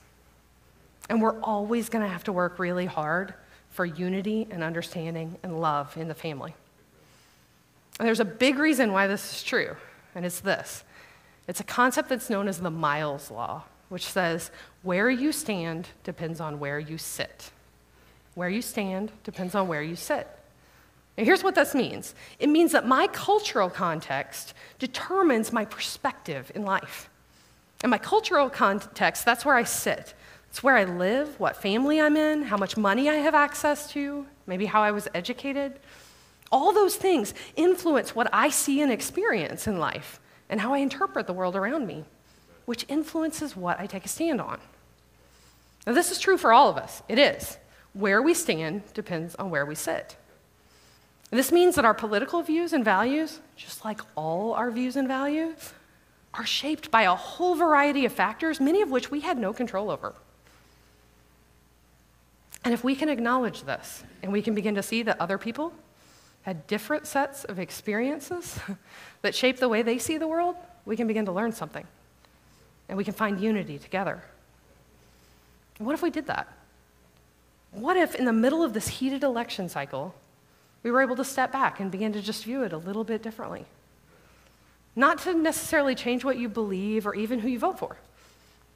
And 1.09 1.21
we're 1.21 1.41
always 1.41 1.89
going 1.89 2.05
to 2.05 2.11
have 2.11 2.25
to 2.25 2.33
work 2.33 2.59
really 2.59 2.87
hard 2.87 3.35
for 3.71 3.85
unity 3.85 4.47
and 4.51 4.63
understanding 4.63 5.37
and 5.43 5.61
love 5.61 5.97
in 5.97 6.09
the 6.09 6.15
family. 6.15 6.55
And 7.99 8.07
there's 8.07 8.21
a 8.21 8.25
big 8.25 8.59
reason 8.59 8.93
why 8.93 9.07
this 9.07 9.37
is 9.37 9.43
true, 9.43 9.77
and 10.15 10.25
it's 10.25 10.41
this 10.41 10.85
it's 11.47 11.61
a 11.61 11.65
concept 11.65 12.09
that's 12.09 12.31
known 12.31 12.49
as 12.49 12.61
the 12.61 12.71
Miles 12.71 13.31
Law 13.31 13.65
which 13.89 14.07
says, 14.07 14.51
Where 14.83 15.11
you 15.11 15.33
stand 15.33 15.89
depends 16.03 16.41
on 16.41 16.59
where 16.59 16.79
you 16.79 16.99
sit. 16.99 17.51
Where 18.35 18.49
you 18.49 18.63
stand 18.63 19.13
depends 19.23 19.55
on 19.55 19.69
where 19.69 19.83
you 19.83 19.97
sit. 19.97 20.27
Now, 21.17 21.25
here's 21.25 21.45
what 21.45 21.55
this 21.55 21.75
means 21.75 22.15
it 22.39 22.49
means 22.49 22.73
that 22.73 22.87
my 22.87 23.07
cultural 23.07 23.71
context 23.71 24.55
determines 24.79 25.53
my 25.53 25.65
perspective 25.65 26.51
in 26.55 26.65
life. 26.65 27.09
In 27.83 27.91
my 27.91 27.99
cultural 27.99 28.51
context, 28.51 29.25
that's 29.25 29.45
where 29.45 29.55
I 29.55 29.65
sit. 29.65 30.14
It's 30.55 30.62
where 30.62 30.77
I 30.77 30.85
live, 30.85 31.40
what 31.40 31.57
family 31.57 32.01
I'm 32.01 32.17
in, 32.17 32.43
how 32.43 32.57
much 32.57 32.77
money 32.77 33.11
I 33.11 33.17
have 33.17 33.35
access 33.35 33.90
to, 33.90 34.25
maybe 34.47 34.67
how 34.67 34.85
I 34.85 34.93
was 34.93 35.09
educated. 35.12 35.81
All 36.53 36.73
those 36.73 36.95
things 36.95 37.35
influence 37.57 38.14
what 38.14 38.29
I 38.33 38.51
see 38.51 38.81
and 38.81 38.93
experience 38.93 39.67
in 39.67 39.81
life 39.81 40.21
and 40.49 40.61
how 40.61 40.73
I 40.73 40.79
interpret 40.79 41.27
the 41.27 41.33
world 41.33 41.57
around 41.57 41.88
me 41.88 42.05
which 42.67 42.87
influences 42.88 43.57
what 43.57 43.81
I 43.81 43.87
take 43.87 44.05
a 44.05 44.09
stand 44.09 44.40
on. 44.40 44.61
Now, 45.88 45.93
this 45.93 46.12
is 46.12 46.21
true 46.21 46.38
for 46.38 46.53
all 46.53 46.69
of 46.69 46.77
us. 46.77 47.03
It 47.09 47.19
is. 47.19 47.59
Where 47.93 48.23
we 48.23 48.33
stand 48.33 48.83
depends 48.95 49.35
on 49.35 49.51
where 49.51 49.67
we 49.67 49.75
sit. 49.75 50.14
This 51.33 51.51
means 51.51 51.75
that 51.75 51.85
our 51.85 51.95
political 51.95 52.43
views 52.43 52.73
and 52.73 52.85
values, 52.85 53.40
just 53.57 53.85
like 53.85 54.01
all 54.14 54.53
our 54.53 54.71
views 54.71 54.95
and 54.95 55.09
values, 55.09 55.73
are 56.33 56.47
shaped 56.47 56.93
by 56.93 57.03
a 57.03 57.17
whole 57.17 57.57
variety 57.57 58.05
of 58.05 58.12
factors, 58.12 58.61
many 58.61 58.83
of 58.83 58.93
which 58.93 59.11
we 59.11 59.19
had 59.19 59.37
no 59.37 59.53
control 59.53 59.90
over. 59.90 60.14
And 62.64 62.72
if 62.72 62.83
we 62.83 62.96
can 62.96 63.09
acknowledge 63.09 63.62
this 63.62 64.03
and 64.22 64.33
we 64.33 64.42
can 64.42 64.55
begin 64.55 64.74
to 64.74 64.83
see 64.83 65.03
that 65.03 65.20
other 65.20 65.38
people 65.38 65.72
had 66.42 66.66
different 66.66 67.07
sets 67.07 67.44
of 67.44 67.59
experiences 67.59 68.59
that 69.22 69.35
shape 69.35 69.59
the 69.59 69.68
way 69.68 69.83
they 69.83 69.98
see 69.98 70.18
the 70.18 70.27
world, 70.27 70.57
we 70.85 70.96
can 70.96 71.07
begin 71.07 71.27
to 71.27 71.33
learn 71.33 71.53
something 71.53 71.87
and 72.88 72.98
we 72.98 73.05
can 73.05 73.14
find 73.14 73.40
unity 73.40 73.79
together. 73.79 74.22
What 75.79 75.94
if 75.94 76.03
we 76.03 76.11
did 76.11 76.27
that? 76.27 76.48
What 77.72 77.96
if, 77.96 78.14
in 78.14 78.24
the 78.24 78.33
middle 78.33 78.62
of 78.62 78.72
this 78.72 78.87
heated 78.87 79.24
election 79.24 79.68
cycle, 79.68 80.14
we 80.83 80.90
were 80.90 81.03
able 81.03 81.16
to 81.16 81.24
step 81.24 81.50
back 81.50 81.81
and 81.81 81.90
begin 81.90 82.12
to 82.12 82.22
just 82.22 82.44
view 82.44 82.62
it 82.62 82.72
a 82.72 82.79
little 82.79 83.05
bit 83.05 83.22
differently? 83.22 83.64
Not 84.94 85.18
to 85.22 85.35
necessarily 85.35 85.94
change 85.94 86.24
what 86.24 86.38
you 86.38 86.48
believe 86.48 87.07
or 87.07 87.14
even 87.14 87.40
who 87.40 87.48
you 87.48 87.59
vote 87.59 87.79
for, 87.79 87.96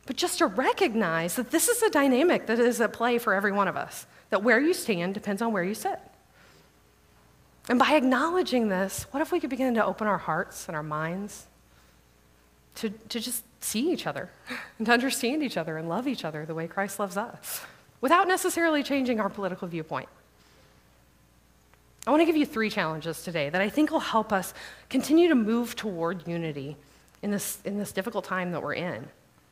but 0.09 0.17
just 0.17 0.39
to 0.39 0.47
recognize 0.47 1.37
that 1.37 1.51
this 1.51 1.69
is 1.69 1.83
a 1.83 1.91
dynamic 1.91 2.47
that 2.47 2.59
is 2.59 2.81
at 2.81 2.95
play 2.95 3.19
for 3.19 3.35
every 3.35 3.53
one 3.53 3.69
of 3.69 3.77
us, 3.77 4.07
that 4.31 4.43
where 4.43 4.59
you 4.59 4.73
stand 4.73 5.13
depends 5.13 5.43
on 5.43 5.53
where 5.53 5.63
you 5.63 5.75
sit. 5.75 6.01
And 7.69 7.79
by 7.79 7.93
acknowledging 7.93 8.69
this, 8.69 9.03
what 9.11 9.21
if 9.21 9.31
we 9.31 9.39
could 9.39 9.51
begin 9.51 9.75
to 9.75 9.85
open 9.85 10.07
our 10.07 10.17
hearts 10.17 10.67
and 10.67 10.75
our 10.75 10.83
minds 10.83 11.47
to, 12.77 12.89
to 12.89 13.21
just 13.21 13.45
see 13.61 13.93
each 13.93 14.07
other 14.07 14.31
and 14.79 14.87
to 14.87 14.93
understand 14.95 15.43
each 15.43 15.59
other 15.59 15.77
and 15.77 15.91
love 15.91 16.09
each 16.09 16.25
other 16.25 16.47
the 16.47 16.55
way 16.55 16.67
Christ 16.67 16.99
loves 16.99 17.19
us 17.19 17.61
without 18.01 18.27
necessarily 18.27 18.83
changing 18.83 19.21
our 19.21 19.29
political 19.29 19.69
viewpoint. 19.69 20.09
I 22.07 22.11
want 22.11 22.23
to 22.23 22.25
give 22.25 22.37
you 22.39 22.47
three 22.47 22.71
challenges 22.71 23.23
today 23.23 23.51
that 23.51 23.61
I 23.61 23.69
think 23.69 23.91
will 23.91 24.01
help 24.01 24.33
us 24.33 24.55
continue 24.89 25.29
to 25.29 25.35
move 25.35 25.77
toward 25.77 26.27
unity 26.27 26.79
in 27.21 27.31
this, 27.31 27.59
in 27.67 27.77
this 27.77 27.93
difficult 27.93 28.25
time 28.25 28.53
that 28.53 28.63
we're 28.63 28.73
in. 28.73 29.07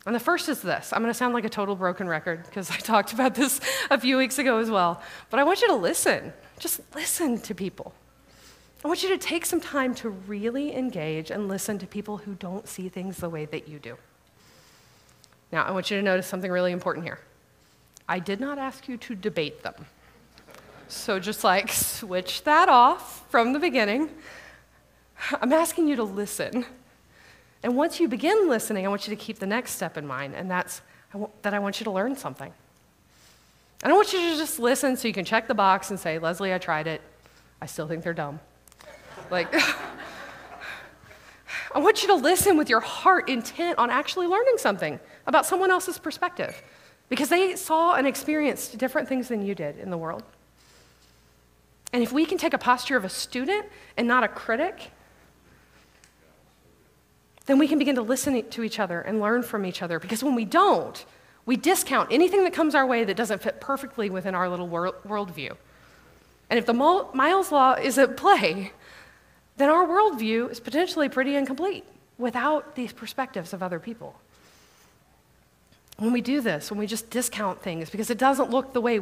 And 0.07 0.15
the 0.15 0.21
first 0.21 0.49
is 0.49 0.63
this 0.63 0.93
I'm 0.93 1.03
going 1.03 1.13
to 1.13 1.19
sound 1.19 1.35
like 1.35 1.45
a 1.45 1.51
total 1.51 1.75
broken 1.75 2.09
record 2.09 2.45
because 2.45 2.71
I 2.71 2.77
talked 2.79 3.13
about 3.13 3.35
this 3.35 3.61
a 3.91 4.01
few 4.01 4.17
weeks 4.17 4.39
ago 4.39 4.59
as 4.59 4.71
well. 4.71 5.03
But 5.31 5.41
I 5.41 5.45
want 5.45 5.61
you 5.61 5.69
to 5.69 5.75
listen. 5.75 6.33
Just 6.59 6.81
listen 6.95 7.39
to 7.43 7.55
people. 7.55 7.93
I 8.85 8.89
want 8.89 9.03
you 9.03 9.09
to 9.09 9.19
take 9.19 9.45
some 9.45 9.61
time 9.61 9.95
to 9.97 10.11
really 10.11 10.75
engage 10.75 11.31
and 11.31 11.49
listen 11.49 11.79
to 11.81 11.87
people 11.87 12.19
who 12.19 12.35
don't 12.35 12.69
see 12.69 12.89
things 12.89 13.17
the 13.17 13.29
way 13.29 13.45
that 13.47 13.69
you 13.69 13.81
do. 13.81 13.97
Now, 15.51 15.65
I 15.65 15.73
want 15.73 15.91
you 15.91 15.97
to 15.97 16.03
notice 16.03 16.27
something 16.27 16.51
really 16.51 16.73
important 16.73 17.05
here. 17.05 17.19
I 18.09 18.21
did 18.21 18.39
not 18.41 18.59
ask 18.59 18.89
you 18.89 18.97
to 18.99 19.15
debate 19.15 19.63
them. 19.63 19.87
So 20.89 21.19
just 21.19 21.43
like 21.43 21.73
switch 21.73 22.45
that 22.45 22.69
off 22.69 23.29
from 23.31 23.53
the 23.53 23.59
beginning. 23.59 24.11
I'm 25.41 25.53
asking 25.53 25.89
you 25.89 25.97
to 25.97 26.05
listen. 26.05 26.65
And 27.67 27.77
once 27.77 27.99
you 27.99 28.07
begin 28.07 28.49
listening, 28.49 28.87
I 28.87 28.89
want 28.89 29.09
you 29.09 29.17
to 29.17 29.21
keep 29.21 29.41
the 29.41 29.47
next 29.47 29.73
step 29.73 29.97
in 29.97 30.07
mind, 30.07 30.37
and 30.37 30.49
that's 30.49 30.83
that 31.43 31.53
I 31.53 31.59
want 31.59 31.81
you 31.81 31.85
to 31.85 31.91
learn 31.91 32.15
something. 32.15 32.53
I 33.83 33.89
don't 33.89 33.97
want 33.97 34.13
you 34.13 34.21
to 34.21 34.37
just 34.37 34.61
listen 34.61 34.97
so 34.97 35.09
you 35.09 35.15
can 35.15 35.25
check 35.25 35.49
the 35.49 35.55
box 35.55 35.91
and 35.91 35.99
say, 35.99 36.21
Leslie, 36.21 36.55
I 36.55 36.59
tried 36.59 36.87
it. 36.87 37.01
I 37.61 37.67
still 37.67 37.89
think 37.89 38.05
they're 38.05 38.15
dumb. 38.15 38.39
Like, 39.33 39.53
I 41.75 41.81
want 41.81 42.03
you 42.03 42.09
to 42.09 42.15
listen 42.15 42.57
with 42.57 42.71
your 42.71 42.79
heart 42.79 43.29
intent 43.29 43.81
on 43.81 43.91
actually 43.91 44.29
learning 44.29 44.59
something 44.59 45.01
about 45.27 45.45
someone 45.45 45.73
else's 45.73 45.99
perspective 45.99 46.63
because 47.09 47.31
they 47.31 47.57
saw 47.57 47.97
and 47.97 48.07
experienced 48.07 48.79
different 48.79 49.09
things 49.09 49.27
than 49.27 49.45
you 49.45 49.57
did 49.57 49.77
in 49.81 49.91
the 49.91 49.99
world. 49.99 50.23
And 51.93 52.01
if 52.01 52.13
we 52.13 52.27
can 52.27 52.39
take 52.39 52.55
a 52.55 52.59
posture 52.59 52.97
of 52.97 53.05
a 53.05 53.09
student 53.09 53.67
and 53.97 54.07
not 54.07 54.23
a 54.23 54.29
critic, 54.29 54.93
then 57.47 57.59
we 57.59 57.69
can 57.69 57.79
begin 57.79 57.95
to 57.95 58.03
listen 58.03 58.49
to 58.49 58.63
each 58.63 58.79
other 58.79 59.01
and 59.01 59.21
learn 59.21 59.43
from 59.43 59.65
each 59.65 59.83
other. 59.83 59.99
Because 59.99 60.23
when 60.23 60.35
we 60.35 60.45
don't, 60.45 61.05
we 61.47 61.57
discount 61.57 62.13
anything 62.13 62.43
that 62.45 62.53
comes 62.53 62.75
our 62.75 62.87
way 62.87 63.05
that 63.05 63.17
doesn't 63.17 63.41
fit 63.41 63.61
perfectly 63.61 64.11
within 64.11 64.35
our 64.35 64.49
little 64.49 64.67
world, 64.67 64.97
worldview. 65.07 65.57
And 66.51 66.59
if 66.59 66.67
the 66.67 66.75
Miles 66.75 67.53
Law 67.53 67.75
is 67.75 67.99
at 67.99 68.17
play, 68.17 68.73
then 69.57 69.69
our 69.69 69.87
worldview 69.87 70.51
is 70.51 70.61
potentially 70.61 71.09
pretty 71.09 71.37
incomplete 71.37 71.85
without 72.19 72.75
these 72.75 72.93
perspectives 72.93 73.53
of 73.53 73.63
other 73.63 73.79
people. 73.79 74.19
When 75.99 76.13
we 76.13 76.21
do 76.21 76.41
this, 76.41 76.71
when 76.71 76.79
we 76.79 76.87
just 76.87 77.11
discount 77.11 77.63
things 77.63 77.91
because 77.91 78.11
it 78.11 78.19
doesn't 78.19 78.51
look 78.51 78.73
the 78.73 78.81
way 78.81 79.01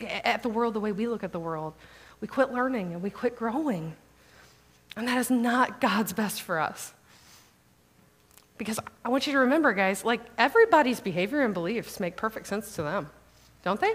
at 0.00 0.42
the 0.42 0.48
world 0.48 0.74
the 0.74 0.80
way 0.80 0.92
we 0.92 1.08
look 1.08 1.24
at 1.24 1.32
the 1.32 1.40
world, 1.40 1.74
we 2.20 2.28
quit 2.28 2.52
learning 2.52 2.92
and 2.92 3.02
we 3.02 3.10
quit 3.10 3.36
growing. 3.36 3.94
And 4.96 5.08
that 5.08 5.18
is 5.18 5.30
not 5.30 5.80
God's 5.80 6.12
best 6.12 6.42
for 6.42 6.58
us. 6.58 6.92
Because 8.58 8.78
I 9.04 9.08
want 9.08 9.26
you 9.26 9.32
to 9.32 9.38
remember, 9.38 9.72
guys, 9.72 10.04
like 10.04 10.20
everybody's 10.36 11.00
behavior 11.00 11.42
and 11.42 11.54
beliefs 11.54 12.00
make 12.00 12.16
perfect 12.16 12.48
sense 12.48 12.74
to 12.74 12.82
them, 12.82 13.08
don't 13.62 13.80
they? 13.80 13.94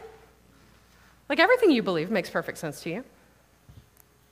Like 1.29 1.39
everything 1.39 1.71
you 1.71 1.83
believe 1.83 2.09
makes 2.09 2.29
perfect 2.29 2.57
sense 2.57 2.81
to 2.83 2.89
you. 2.89 3.03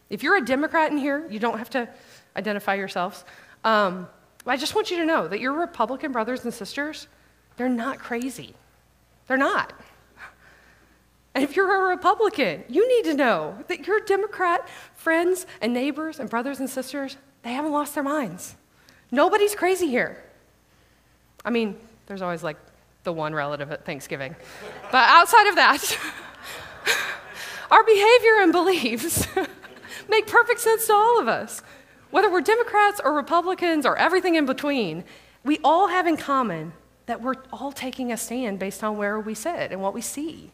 If 0.09 0.23
you're 0.23 0.37
a 0.37 0.45
Democrat 0.45 0.91
in 0.91 0.97
here, 0.97 1.27
you 1.29 1.39
don't 1.39 1.57
have 1.57 1.69
to 1.71 1.89
identify 2.35 2.75
yourselves. 2.75 3.23
Um, 3.63 4.07
I 4.45 4.57
just 4.57 4.73
want 4.73 4.89
you 4.89 4.97
to 4.97 5.05
know 5.05 5.27
that 5.27 5.39
your 5.39 5.53
Republican 5.53 6.11
brothers 6.11 6.43
and 6.43 6.53
sisters, 6.53 7.07
they're 7.57 7.69
not 7.69 7.99
crazy. 7.99 8.55
They're 9.27 9.37
not. 9.37 9.73
And 11.33 11.43
if 11.43 11.55
you're 11.55 11.85
a 11.85 11.95
Republican, 11.95 12.63
you 12.67 12.87
need 12.87 13.09
to 13.09 13.13
know 13.13 13.57
that 13.67 13.87
your 13.87 14.01
Democrat 14.01 14.67
friends 14.95 15.45
and 15.61 15.73
neighbors 15.73 16.19
and 16.19 16.29
brothers 16.29 16.59
and 16.59 16.69
sisters, 16.69 17.15
they 17.43 17.53
haven't 17.53 17.71
lost 17.71 17.95
their 17.95 18.03
minds. 18.03 18.55
Nobody's 19.11 19.53
crazy 19.55 19.87
here. 19.87 20.23
I 21.43 21.49
mean, 21.49 21.75
there's 22.07 22.21
always 22.21 22.43
like 22.43 22.57
the 23.03 23.11
one 23.11 23.33
relative 23.33 23.71
at 23.71 23.85
Thanksgiving. 23.85 24.35
but 24.91 25.09
outside 25.09 25.47
of 25.47 25.55
that, 25.55 25.97
our 27.71 27.83
behavior 27.83 28.41
and 28.41 28.51
beliefs 28.51 29.27
make 30.09 30.27
perfect 30.27 30.59
sense 30.59 30.87
to 30.87 30.93
all 30.93 31.19
of 31.19 31.27
us. 31.27 31.61
Whether 32.11 32.29
we're 32.29 32.41
Democrats 32.41 33.01
or 33.03 33.13
Republicans 33.13 33.85
or 33.85 33.97
everything 33.97 34.35
in 34.35 34.45
between, 34.45 35.03
we 35.43 35.59
all 35.63 35.87
have 35.87 36.07
in 36.07 36.17
common 36.17 36.73
that 37.05 37.21
we're 37.21 37.35
all 37.51 37.71
taking 37.71 38.11
a 38.11 38.17
stand 38.17 38.59
based 38.59 38.83
on 38.83 38.97
where 38.97 39.19
we 39.19 39.33
sit 39.33 39.71
and 39.71 39.81
what 39.81 39.93
we 39.93 40.01
see. 40.01 40.51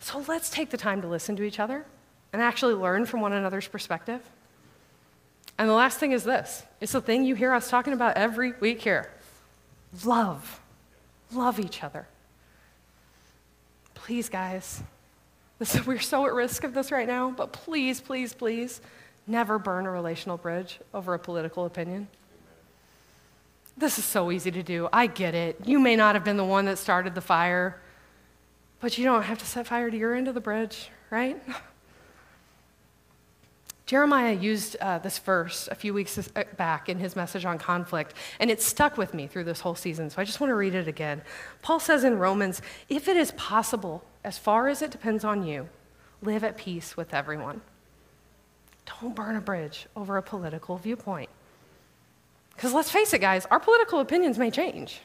So 0.00 0.24
let's 0.28 0.50
take 0.50 0.70
the 0.70 0.76
time 0.76 1.00
to 1.02 1.08
listen 1.08 1.36
to 1.36 1.42
each 1.42 1.58
other 1.58 1.86
and 2.32 2.42
actually 2.42 2.74
learn 2.74 3.06
from 3.06 3.20
one 3.20 3.32
another's 3.32 3.66
perspective. 3.66 4.20
And 5.58 5.68
the 5.68 5.74
last 5.74 5.98
thing 5.98 6.12
is 6.12 6.24
this 6.24 6.64
it's 6.80 6.92
the 6.92 7.00
thing 7.00 7.24
you 7.24 7.34
hear 7.34 7.52
us 7.52 7.70
talking 7.70 7.92
about 7.92 8.16
every 8.16 8.52
week 8.60 8.82
here 8.82 9.10
love. 10.04 10.60
Love 11.32 11.58
each 11.58 11.82
other. 11.82 12.06
Please, 13.94 14.28
guys, 14.28 14.82
this, 15.58 15.84
we're 15.86 15.98
so 15.98 16.26
at 16.26 16.32
risk 16.32 16.64
of 16.64 16.74
this 16.74 16.92
right 16.92 17.06
now, 17.06 17.30
but 17.30 17.52
please, 17.52 18.00
please, 18.00 18.32
please, 18.32 18.80
never 19.26 19.58
burn 19.58 19.86
a 19.86 19.90
relational 19.90 20.36
bridge 20.36 20.78
over 20.94 21.14
a 21.14 21.18
political 21.18 21.64
opinion. 21.64 22.08
This 23.76 23.98
is 23.98 24.04
so 24.04 24.30
easy 24.30 24.50
to 24.52 24.62
do. 24.62 24.88
I 24.92 25.06
get 25.06 25.34
it. 25.34 25.60
You 25.66 25.78
may 25.78 25.96
not 25.96 26.14
have 26.14 26.24
been 26.24 26.36
the 26.36 26.44
one 26.44 26.64
that 26.66 26.78
started 26.78 27.14
the 27.14 27.20
fire, 27.20 27.80
but 28.80 28.96
you 28.96 29.04
don't 29.04 29.22
have 29.22 29.38
to 29.38 29.46
set 29.46 29.66
fire 29.66 29.90
to 29.90 29.96
your 29.96 30.14
end 30.14 30.28
of 30.28 30.34
the 30.34 30.40
bridge, 30.40 30.90
right? 31.10 31.42
Jeremiah 33.86 34.32
used 34.32 34.76
uh, 34.80 34.98
this 34.98 35.18
verse 35.20 35.68
a 35.70 35.76
few 35.76 35.94
weeks 35.94 36.18
uh, 36.18 36.42
back 36.56 36.88
in 36.88 36.98
his 36.98 37.14
message 37.14 37.44
on 37.44 37.56
conflict, 37.56 38.14
and 38.40 38.50
it 38.50 38.60
stuck 38.60 38.98
with 38.98 39.14
me 39.14 39.28
through 39.28 39.44
this 39.44 39.60
whole 39.60 39.76
season, 39.76 40.10
so 40.10 40.20
I 40.20 40.24
just 40.24 40.40
want 40.40 40.50
to 40.50 40.56
read 40.56 40.74
it 40.74 40.88
again. 40.88 41.22
Paul 41.62 41.78
says 41.78 42.02
in 42.02 42.18
Romans, 42.18 42.60
If 42.88 43.06
it 43.06 43.16
is 43.16 43.30
possible, 43.32 44.04
as 44.24 44.38
far 44.38 44.66
as 44.66 44.82
it 44.82 44.90
depends 44.90 45.24
on 45.24 45.44
you, 45.44 45.68
live 46.20 46.42
at 46.42 46.56
peace 46.56 46.96
with 46.96 47.14
everyone. 47.14 47.60
Don't 49.00 49.14
burn 49.14 49.36
a 49.36 49.40
bridge 49.40 49.86
over 49.94 50.16
a 50.16 50.22
political 50.22 50.78
viewpoint. 50.78 51.30
Because 52.56 52.72
let's 52.72 52.90
face 52.90 53.14
it, 53.14 53.20
guys, 53.20 53.46
our 53.52 53.60
political 53.60 54.00
opinions 54.00 54.36
may 54.36 54.50
change. 54.50 55.00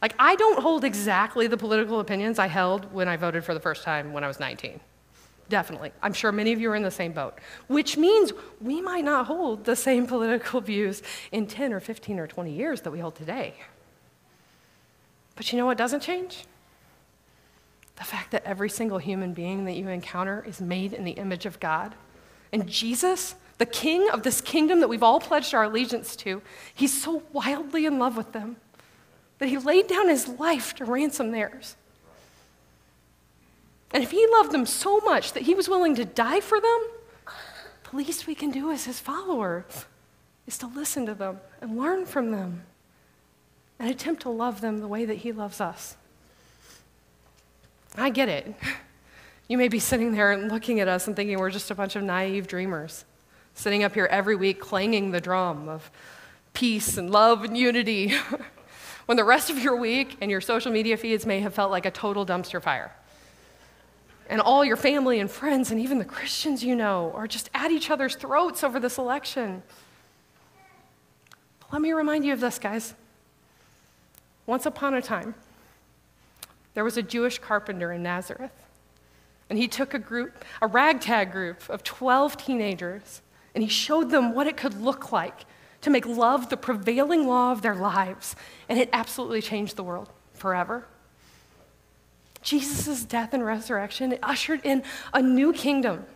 Like, 0.00 0.14
I 0.20 0.36
don't 0.36 0.60
hold 0.60 0.84
exactly 0.84 1.48
the 1.48 1.56
political 1.56 1.98
opinions 1.98 2.38
I 2.38 2.46
held 2.46 2.92
when 2.92 3.08
I 3.08 3.16
voted 3.16 3.42
for 3.44 3.54
the 3.54 3.60
first 3.60 3.82
time 3.82 4.12
when 4.12 4.22
I 4.22 4.28
was 4.28 4.38
19. 4.38 4.78
Definitely. 5.48 5.92
I'm 6.02 6.12
sure 6.12 6.32
many 6.32 6.52
of 6.52 6.60
you 6.60 6.70
are 6.70 6.74
in 6.74 6.82
the 6.82 6.90
same 6.90 7.12
boat, 7.12 7.38
which 7.66 7.96
means 7.96 8.32
we 8.60 8.80
might 8.80 9.04
not 9.04 9.26
hold 9.26 9.64
the 9.64 9.76
same 9.76 10.06
political 10.14 10.60
views 10.60 11.02
in 11.32 11.46
10 11.46 11.72
or 11.72 11.80
15 11.80 12.18
or 12.18 12.26
20 12.26 12.52
years 12.52 12.80
that 12.82 12.90
we 12.90 13.00
hold 13.00 13.14
today. 13.14 13.54
But 15.36 15.52
you 15.52 15.58
know 15.58 15.66
what 15.66 15.78
doesn't 15.78 16.00
change? 16.00 16.44
The 17.96 18.04
fact 18.04 18.30
that 18.30 18.44
every 18.44 18.70
single 18.70 18.98
human 18.98 19.34
being 19.34 19.64
that 19.66 19.74
you 19.74 19.88
encounter 19.88 20.44
is 20.46 20.60
made 20.60 20.92
in 20.92 21.04
the 21.04 21.12
image 21.12 21.46
of 21.46 21.60
God. 21.60 21.94
And 22.52 22.68
Jesus, 22.68 23.34
the 23.58 23.66
king 23.66 24.08
of 24.10 24.22
this 24.22 24.40
kingdom 24.40 24.80
that 24.80 24.88
we've 24.88 25.02
all 25.02 25.20
pledged 25.20 25.54
our 25.54 25.64
allegiance 25.64 26.16
to, 26.16 26.42
he's 26.74 27.02
so 27.02 27.22
wildly 27.32 27.86
in 27.86 27.98
love 27.98 28.16
with 28.16 28.32
them 28.32 28.56
that 29.38 29.48
he 29.48 29.58
laid 29.58 29.86
down 29.88 30.08
his 30.08 30.26
life 30.28 30.74
to 30.76 30.84
ransom 30.84 31.30
theirs. 31.30 31.76
And 33.94 34.02
if 34.02 34.10
he 34.10 34.26
loved 34.26 34.50
them 34.50 34.66
so 34.66 34.98
much 34.98 35.32
that 35.32 35.44
he 35.44 35.54
was 35.54 35.68
willing 35.68 35.94
to 35.94 36.04
die 36.04 36.40
for 36.40 36.60
them, 36.60 36.80
the 37.88 37.96
least 37.96 38.26
we 38.26 38.34
can 38.34 38.50
do 38.50 38.72
as 38.72 38.86
his 38.86 38.98
followers 38.98 39.86
is 40.48 40.58
to 40.58 40.66
listen 40.66 41.06
to 41.06 41.14
them 41.14 41.38
and 41.60 41.78
learn 41.78 42.04
from 42.04 42.32
them 42.32 42.64
and 43.78 43.88
attempt 43.88 44.22
to 44.22 44.30
love 44.30 44.60
them 44.60 44.78
the 44.78 44.88
way 44.88 45.04
that 45.04 45.18
he 45.18 45.30
loves 45.30 45.60
us. 45.60 45.96
I 47.96 48.10
get 48.10 48.28
it. 48.28 48.54
You 49.46 49.58
may 49.58 49.68
be 49.68 49.78
sitting 49.78 50.12
there 50.12 50.32
and 50.32 50.50
looking 50.50 50.80
at 50.80 50.88
us 50.88 51.06
and 51.06 51.14
thinking 51.14 51.38
we're 51.38 51.50
just 51.50 51.70
a 51.70 51.74
bunch 51.74 51.96
of 51.96 52.02
naive 52.02 52.46
dreamers, 52.46 53.04
sitting 53.52 53.84
up 53.84 53.92
here 53.92 54.06
every 54.06 54.34
week 54.34 54.58
clanging 54.58 55.10
the 55.10 55.20
drum 55.20 55.68
of 55.68 55.90
peace 56.54 56.96
and 56.96 57.10
love 57.10 57.44
and 57.44 57.54
unity, 57.54 58.14
when 59.04 59.18
the 59.18 59.22
rest 59.22 59.50
of 59.50 59.58
your 59.58 59.76
week 59.76 60.16
and 60.22 60.30
your 60.30 60.40
social 60.40 60.72
media 60.72 60.96
feeds 60.96 61.26
may 61.26 61.40
have 61.40 61.52
felt 61.52 61.70
like 61.70 61.84
a 61.84 61.90
total 61.90 62.24
dumpster 62.24 62.60
fire 62.60 62.90
and 64.28 64.40
all 64.40 64.64
your 64.64 64.76
family 64.76 65.20
and 65.20 65.30
friends 65.30 65.70
and 65.70 65.80
even 65.80 65.98
the 65.98 66.04
Christians 66.04 66.64
you 66.64 66.74
know 66.74 67.12
are 67.14 67.26
just 67.26 67.50
at 67.54 67.70
each 67.70 67.90
other's 67.90 68.16
throats 68.16 68.64
over 68.64 68.80
this 68.80 68.98
election. 68.98 69.62
But 71.60 71.72
let 71.72 71.82
me 71.82 71.92
remind 71.92 72.24
you 72.24 72.32
of 72.32 72.40
this, 72.40 72.58
guys. 72.58 72.94
Once 74.46 74.66
upon 74.66 74.94
a 74.94 75.02
time, 75.02 75.34
there 76.74 76.84
was 76.84 76.96
a 76.96 77.02
Jewish 77.02 77.38
carpenter 77.38 77.92
in 77.92 78.02
Nazareth, 78.02 78.52
and 79.48 79.58
he 79.58 79.68
took 79.68 79.94
a 79.94 79.98
group, 79.98 80.44
a 80.60 80.66
ragtag 80.66 81.32
group 81.32 81.68
of 81.70 81.82
12 81.82 82.36
teenagers, 82.36 83.22
and 83.54 83.62
he 83.62 83.70
showed 83.70 84.10
them 84.10 84.34
what 84.34 84.46
it 84.46 84.56
could 84.56 84.80
look 84.80 85.12
like 85.12 85.44
to 85.80 85.90
make 85.90 86.06
love 86.06 86.48
the 86.48 86.56
prevailing 86.56 87.26
law 87.26 87.52
of 87.52 87.62
their 87.62 87.74
lives, 87.74 88.34
and 88.68 88.78
it 88.78 88.88
absolutely 88.92 89.40
changed 89.40 89.76
the 89.76 89.82
world 89.82 90.10
forever. 90.32 90.86
Jesus' 92.44 93.04
death 93.04 93.32
and 93.32 93.44
resurrection 93.44 94.16
ushered 94.22 94.60
in 94.62 94.82
a 95.12 95.20
new 95.20 95.52
kingdom. 95.52 96.06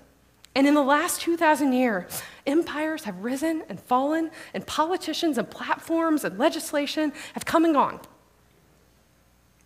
And 0.55 0.67
in 0.67 0.75
the 0.75 0.83
last 0.83 1.21
2,000 1.23 1.73
years, 1.73 2.23
empires 2.47 3.05
have 3.05 3.19
risen 3.23 3.63
and 3.69 3.81
fallen, 3.81 4.31
and 4.53 4.67
politicians 4.67 5.39
and 5.39 5.49
platforms 5.49 6.25
and 6.25 6.39
legislation 6.39 7.13
have 7.35 7.45
come 7.45 7.65
and 7.65 7.75
gone. 7.75 8.01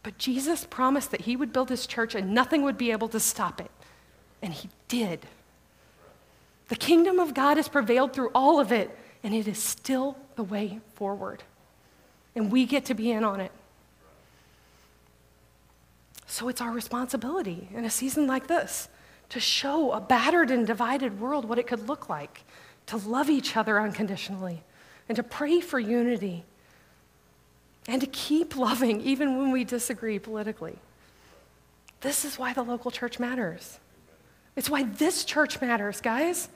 But 0.02 0.18
Jesus 0.18 0.66
promised 0.68 1.10
that 1.10 1.22
he 1.22 1.36
would 1.36 1.52
build 1.52 1.68
his 1.68 1.86
church 1.86 2.14
and 2.14 2.34
nothing 2.34 2.62
would 2.62 2.76
be 2.76 2.90
able 2.90 3.08
to 3.08 3.20
stop 3.20 3.60
it. 3.60 3.70
And 4.40 4.52
he 4.52 4.68
did. 4.88 5.20
The 6.68 6.76
kingdom 6.76 7.18
of 7.18 7.34
God 7.34 7.56
has 7.56 7.68
prevailed 7.68 8.12
through 8.12 8.30
all 8.34 8.58
of 8.58 8.72
it, 8.72 8.96
and 9.22 9.34
it 9.34 9.46
is 9.46 9.58
still 9.58 10.16
the 10.36 10.42
way 10.42 10.80
forward. 10.94 11.42
And 12.34 12.50
we 12.50 12.66
get 12.66 12.86
to 12.86 12.94
be 12.94 13.10
in 13.10 13.24
on 13.24 13.40
it. 13.40 13.52
So 16.32 16.48
it's 16.48 16.62
our 16.62 16.70
responsibility 16.70 17.68
in 17.74 17.84
a 17.84 17.90
season 17.90 18.26
like 18.26 18.46
this 18.46 18.88
to 19.28 19.38
show 19.38 19.92
a 19.92 20.00
battered 20.00 20.50
and 20.50 20.66
divided 20.66 21.20
world 21.20 21.44
what 21.44 21.58
it 21.58 21.66
could 21.66 21.86
look 21.86 22.08
like, 22.08 22.44
to 22.86 22.96
love 22.96 23.28
each 23.28 23.54
other 23.54 23.78
unconditionally, 23.78 24.62
and 25.10 25.16
to 25.16 25.22
pray 25.22 25.60
for 25.60 25.78
unity, 25.78 26.46
and 27.86 28.00
to 28.00 28.06
keep 28.06 28.56
loving 28.66 29.02
even 29.02 29.36
when 29.36 29.52
we 29.52 29.62
disagree 29.62 30.18
politically. 30.18 30.78
This 32.00 32.24
is 32.24 32.38
why 32.38 32.54
the 32.54 32.62
local 32.62 32.90
church 32.90 33.18
matters. 33.18 33.78
It's 34.56 34.70
why 34.70 34.84
this 34.84 35.26
church 35.26 35.60
matters, 35.60 36.00
guys. 36.00 36.48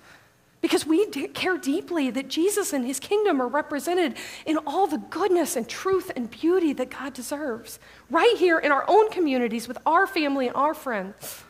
Because 0.66 0.84
we 0.84 1.06
care 1.06 1.56
deeply 1.56 2.10
that 2.10 2.26
Jesus 2.26 2.72
and 2.72 2.84
his 2.84 2.98
kingdom 2.98 3.40
are 3.40 3.46
represented 3.46 4.16
in 4.46 4.58
all 4.66 4.88
the 4.88 4.98
goodness 4.98 5.54
and 5.54 5.68
truth 5.68 6.10
and 6.16 6.28
beauty 6.28 6.72
that 6.72 6.90
God 6.90 7.14
deserves, 7.14 7.78
right 8.10 8.34
here 8.36 8.58
in 8.58 8.72
our 8.72 8.84
own 8.88 9.08
communities 9.10 9.68
with 9.68 9.78
our 9.86 10.08
family 10.08 10.48
and 10.48 10.56
our 10.56 10.74
friends. 10.74 11.44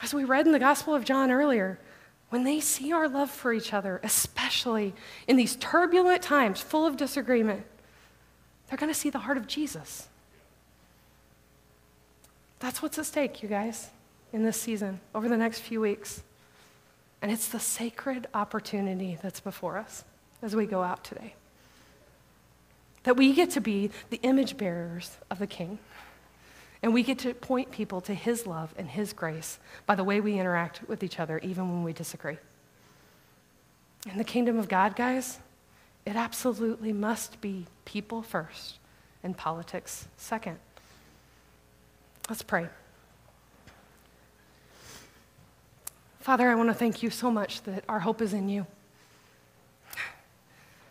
As 0.00 0.14
we 0.14 0.22
read 0.22 0.46
in 0.46 0.52
the 0.52 0.60
Gospel 0.60 0.94
of 0.94 1.04
John 1.04 1.32
earlier, 1.32 1.80
when 2.28 2.44
they 2.44 2.60
see 2.60 2.92
our 2.92 3.08
love 3.08 3.32
for 3.32 3.52
each 3.52 3.72
other, 3.74 3.98
especially 4.04 4.94
in 5.26 5.34
these 5.34 5.56
turbulent 5.56 6.22
times 6.22 6.60
full 6.60 6.86
of 6.86 6.96
disagreement, 6.96 7.64
they're 8.68 8.78
going 8.78 8.92
to 8.92 8.98
see 8.98 9.10
the 9.10 9.18
heart 9.18 9.36
of 9.36 9.48
Jesus. 9.48 10.06
That's 12.60 12.80
what's 12.80 12.96
at 12.96 13.06
stake, 13.06 13.42
you 13.42 13.48
guys, 13.48 13.88
in 14.32 14.44
this 14.44 14.60
season, 14.60 15.00
over 15.16 15.28
the 15.28 15.36
next 15.36 15.62
few 15.62 15.80
weeks. 15.80 16.22
And 17.20 17.32
it's 17.32 17.48
the 17.48 17.60
sacred 17.60 18.26
opportunity 18.32 19.18
that's 19.20 19.40
before 19.40 19.76
us 19.76 20.04
as 20.42 20.54
we 20.54 20.66
go 20.66 20.82
out 20.82 21.04
today. 21.04 21.34
That 23.02 23.16
we 23.16 23.32
get 23.32 23.50
to 23.50 23.60
be 23.60 23.90
the 24.10 24.20
image 24.22 24.56
bearers 24.56 25.16
of 25.30 25.38
the 25.38 25.46
King. 25.46 25.78
And 26.82 26.94
we 26.94 27.02
get 27.02 27.18
to 27.20 27.34
point 27.34 27.72
people 27.72 28.00
to 28.02 28.14
his 28.14 28.46
love 28.46 28.72
and 28.78 28.88
his 28.88 29.12
grace 29.12 29.58
by 29.86 29.96
the 29.96 30.04
way 30.04 30.20
we 30.20 30.38
interact 30.38 30.88
with 30.88 31.02
each 31.02 31.18
other, 31.18 31.38
even 31.38 31.68
when 31.70 31.82
we 31.82 31.92
disagree. 31.92 32.38
In 34.08 34.16
the 34.16 34.24
kingdom 34.24 34.58
of 34.58 34.68
God, 34.68 34.94
guys, 34.94 35.40
it 36.06 36.14
absolutely 36.14 36.92
must 36.92 37.40
be 37.40 37.66
people 37.84 38.22
first 38.22 38.78
and 39.24 39.36
politics 39.36 40.06
second. 40.16 40.58
Let's 42.28 42.42
pray. 42.42 42.68
Father, 46.28 46.50
I 46.50 46.56
want 46.56 46.68
to 46.68 46.74
thank 46.74 47.02
you 47.02 47.08
so 47.08 47.30
much 47.30 47.62
that 47.62 47.84
our 47.88 48.00
hope 48.00 48.20
is 48.20 48.34
in 48.34 48.50
you 48.50 48.66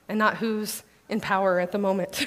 and 0.10 0.17
not 0.17 0.38
who's 0.38 0.82
in 1.10 1.21
power 1.21 1.60
at 1.60 1.71
the 1.71 1.78
moment. 1.78 2.26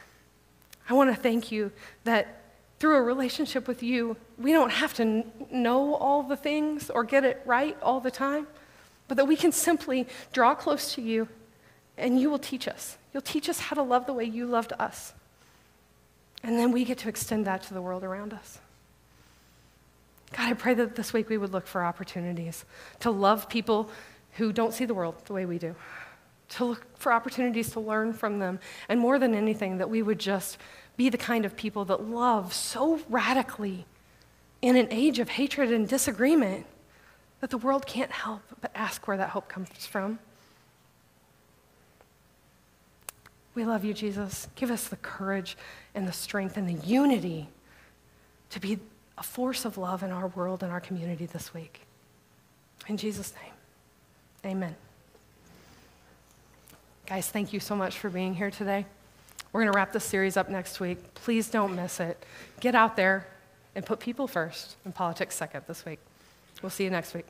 I 0.90 0.92
want 0.92 1.08
to 1.08 1.16
thank 1.16 1.50
you 1.50 1.72
that 2.04 2.42
through 2.78 2.96
a 2.96 3.02
relationship 3.02 3.66
with 3.66 3.82
you, 3.82 4.18
we 4.36 4.52
don't 4.52 4.68
have 4.68 4.92
to 4.96 5.24
know 5.50 5.94
all 5.94 6.22
the 6.22 6.36
things 6.36 6.90
or 6.90 7.04
get 7.04 7.24
it 7.24 7.40
right 7.46 7.74
all 7.80 8.00
the 8.00 8.10
time, 8.10 8.46
but 9.08 9.16
that 9.16 9.24
we 9.24 9.34
can 9.34 9.50
simply 9.50 10.06
draw 10.34 10.54
close 10.54 10.94
to 10.94 11.00
you 11.00 11.28
and 11.96 12.20
you 12.20 12.28
will 12.28 12.38
teach 12.38 12.68
us. 12.68 12.98
You'll 13.14 13.22
teach 13.22 13.48
us 13.48 13.60
how 13.60 13.76
to 13.76 13.82
love 13.82 14.04
the 14.04 14.12
way 14.12 14.26
you 14.26 14.44
loved 14.44 14.74
us. 14.78 15.14
And 16.42 16.58
then 16.58 16.70
we 16.70 16.84
get 16.84 16.98
to 16.98 17.08
extend 17.08 17.46
that 17.46 17.62
to 17.62 17.72
the 17.72 17.80
world 17.80 18.04
around 18.04 18.34
us. 18.34 18.58
God, 20.32 20.48
I 20.48 20.54
pray 20.54 20.74
that 20.74 20.96
this 20.96 21.12
week 21.12 21.28
we 21.28 21.38
would 21.38 21.52
look 21.52 21.66
for 21.66 21.84
opportunities 21.84 22.64
to 23.00 23.10
love 23.10 23.48
people 23.48 23.90
who 24.32 24.52
don't 24.52 24.74
see 24.74 24.84
the 24.84 24.94
world 24.94 25.14
the 25.26 25.32
way 25.32 25.46
we 25.46 25.58
do, 25.58 25.74
to 26.50 26.64
look 26.64 26.86
for 26.98 27.12
opportunities 27.12 27.70
to 27.70 27.80
learn 27.80 28.12
from 28.12 28.38
them, 28.38 28.58
and 28.88 29.00
more 29.00 29.18
than 29.18 29.34
anything, 29.34 29.78
that 29.78 29.88
we 29.88 30.02
would 30.02 30.18
just 30.18 30.58
be 30.96 31.08
the 31.08 31.18
kind 31.18 31.44
of 31.44 31.56
people 31.56 31.84
that 31.84 32.02
love 32.02 32.52
so 32.52 33.00
radically 33.08 33.86
in 34.62 34.76
an 34.76 34.88
age 34.90 35.18
of 35.18 35.28
hatred 35.28 35.72
and 35.72 35.88
disagreement 35.88 36.66
that 37.40 37.50
the 37.50 37.58
world 37.58 37.86
can't 37.86 38.10
help 38.10 38.42
but 38.60 38.70
ask 38.74 39.06
where 39.06 39.16
that 39.16 39.30
hope 39.30 39.48
comes 39.48 39.86
from. 39.86 40.18
We 43.54 43.64
love 43.64 43.84
you, 43.84 43.94
Jesus. 43.94 44.48
Give 44.54 44.70
us 44.70 44.88
the 44.88 44.96
courage 44.96 45.56
and 45.94 46.06
the 46.06 46.12
strength 46.12 46.56
and 46.56 46.68
the 46.68 46.86
unity 46.86 47.48
to 48.50 48.60
be 48.60 48.78
a 49.18 49.22
force 49.22 49.64
of 49.64 49.78
love 49.78 50.02
in 50.02 50.10
our 50.10 50.28
world 50.28 50.62
and 50.62 50.72
our 50.72 50.80
community 50.80 51.26
this 51.26 51.54
week. 51.54 51.80
In 52.88 52.96
Jesus' 52.96 53.32
name, 53.42 54.52
amen. 54.52 54.76
Guys, 57.06 57.28
thank 57.28 57.52
you 57.52 57.60
so 57.60 57.76
much 57.76 57.98
for 57.98 58.10
being 58.10 58.34
here 58.34 58.50
today. 58.50 58.84
We're 59.52 59.62
going 59.62 59.72
to 59.72 59.76
wrap 59.76 59.92
this 59.92 60.04
series 60.04 60.36
up 60.36 60.50
next 60.50 60.80
week. 60.80 61.14
Please 61.14 61.48
don't 61.48 61.74
miss 61.74 62.00
it. 62.00 62.22
Get 62.60 62.74
out 62.74 62.96
there 62.96 63.26
and 63.74 63.86
put 63.86 64.00
people 64.00 64.26
first 64.26 64.76
and 64.84 64.94
politics 64.94 65.36
second 65.36 65.64
this 65.66 65.84
week. 65.84 65.98
We'll 66.62 66.70
see 66.70 66.84
you 66.84 66.90
next 66.90 67.14
week. 67.14 67.26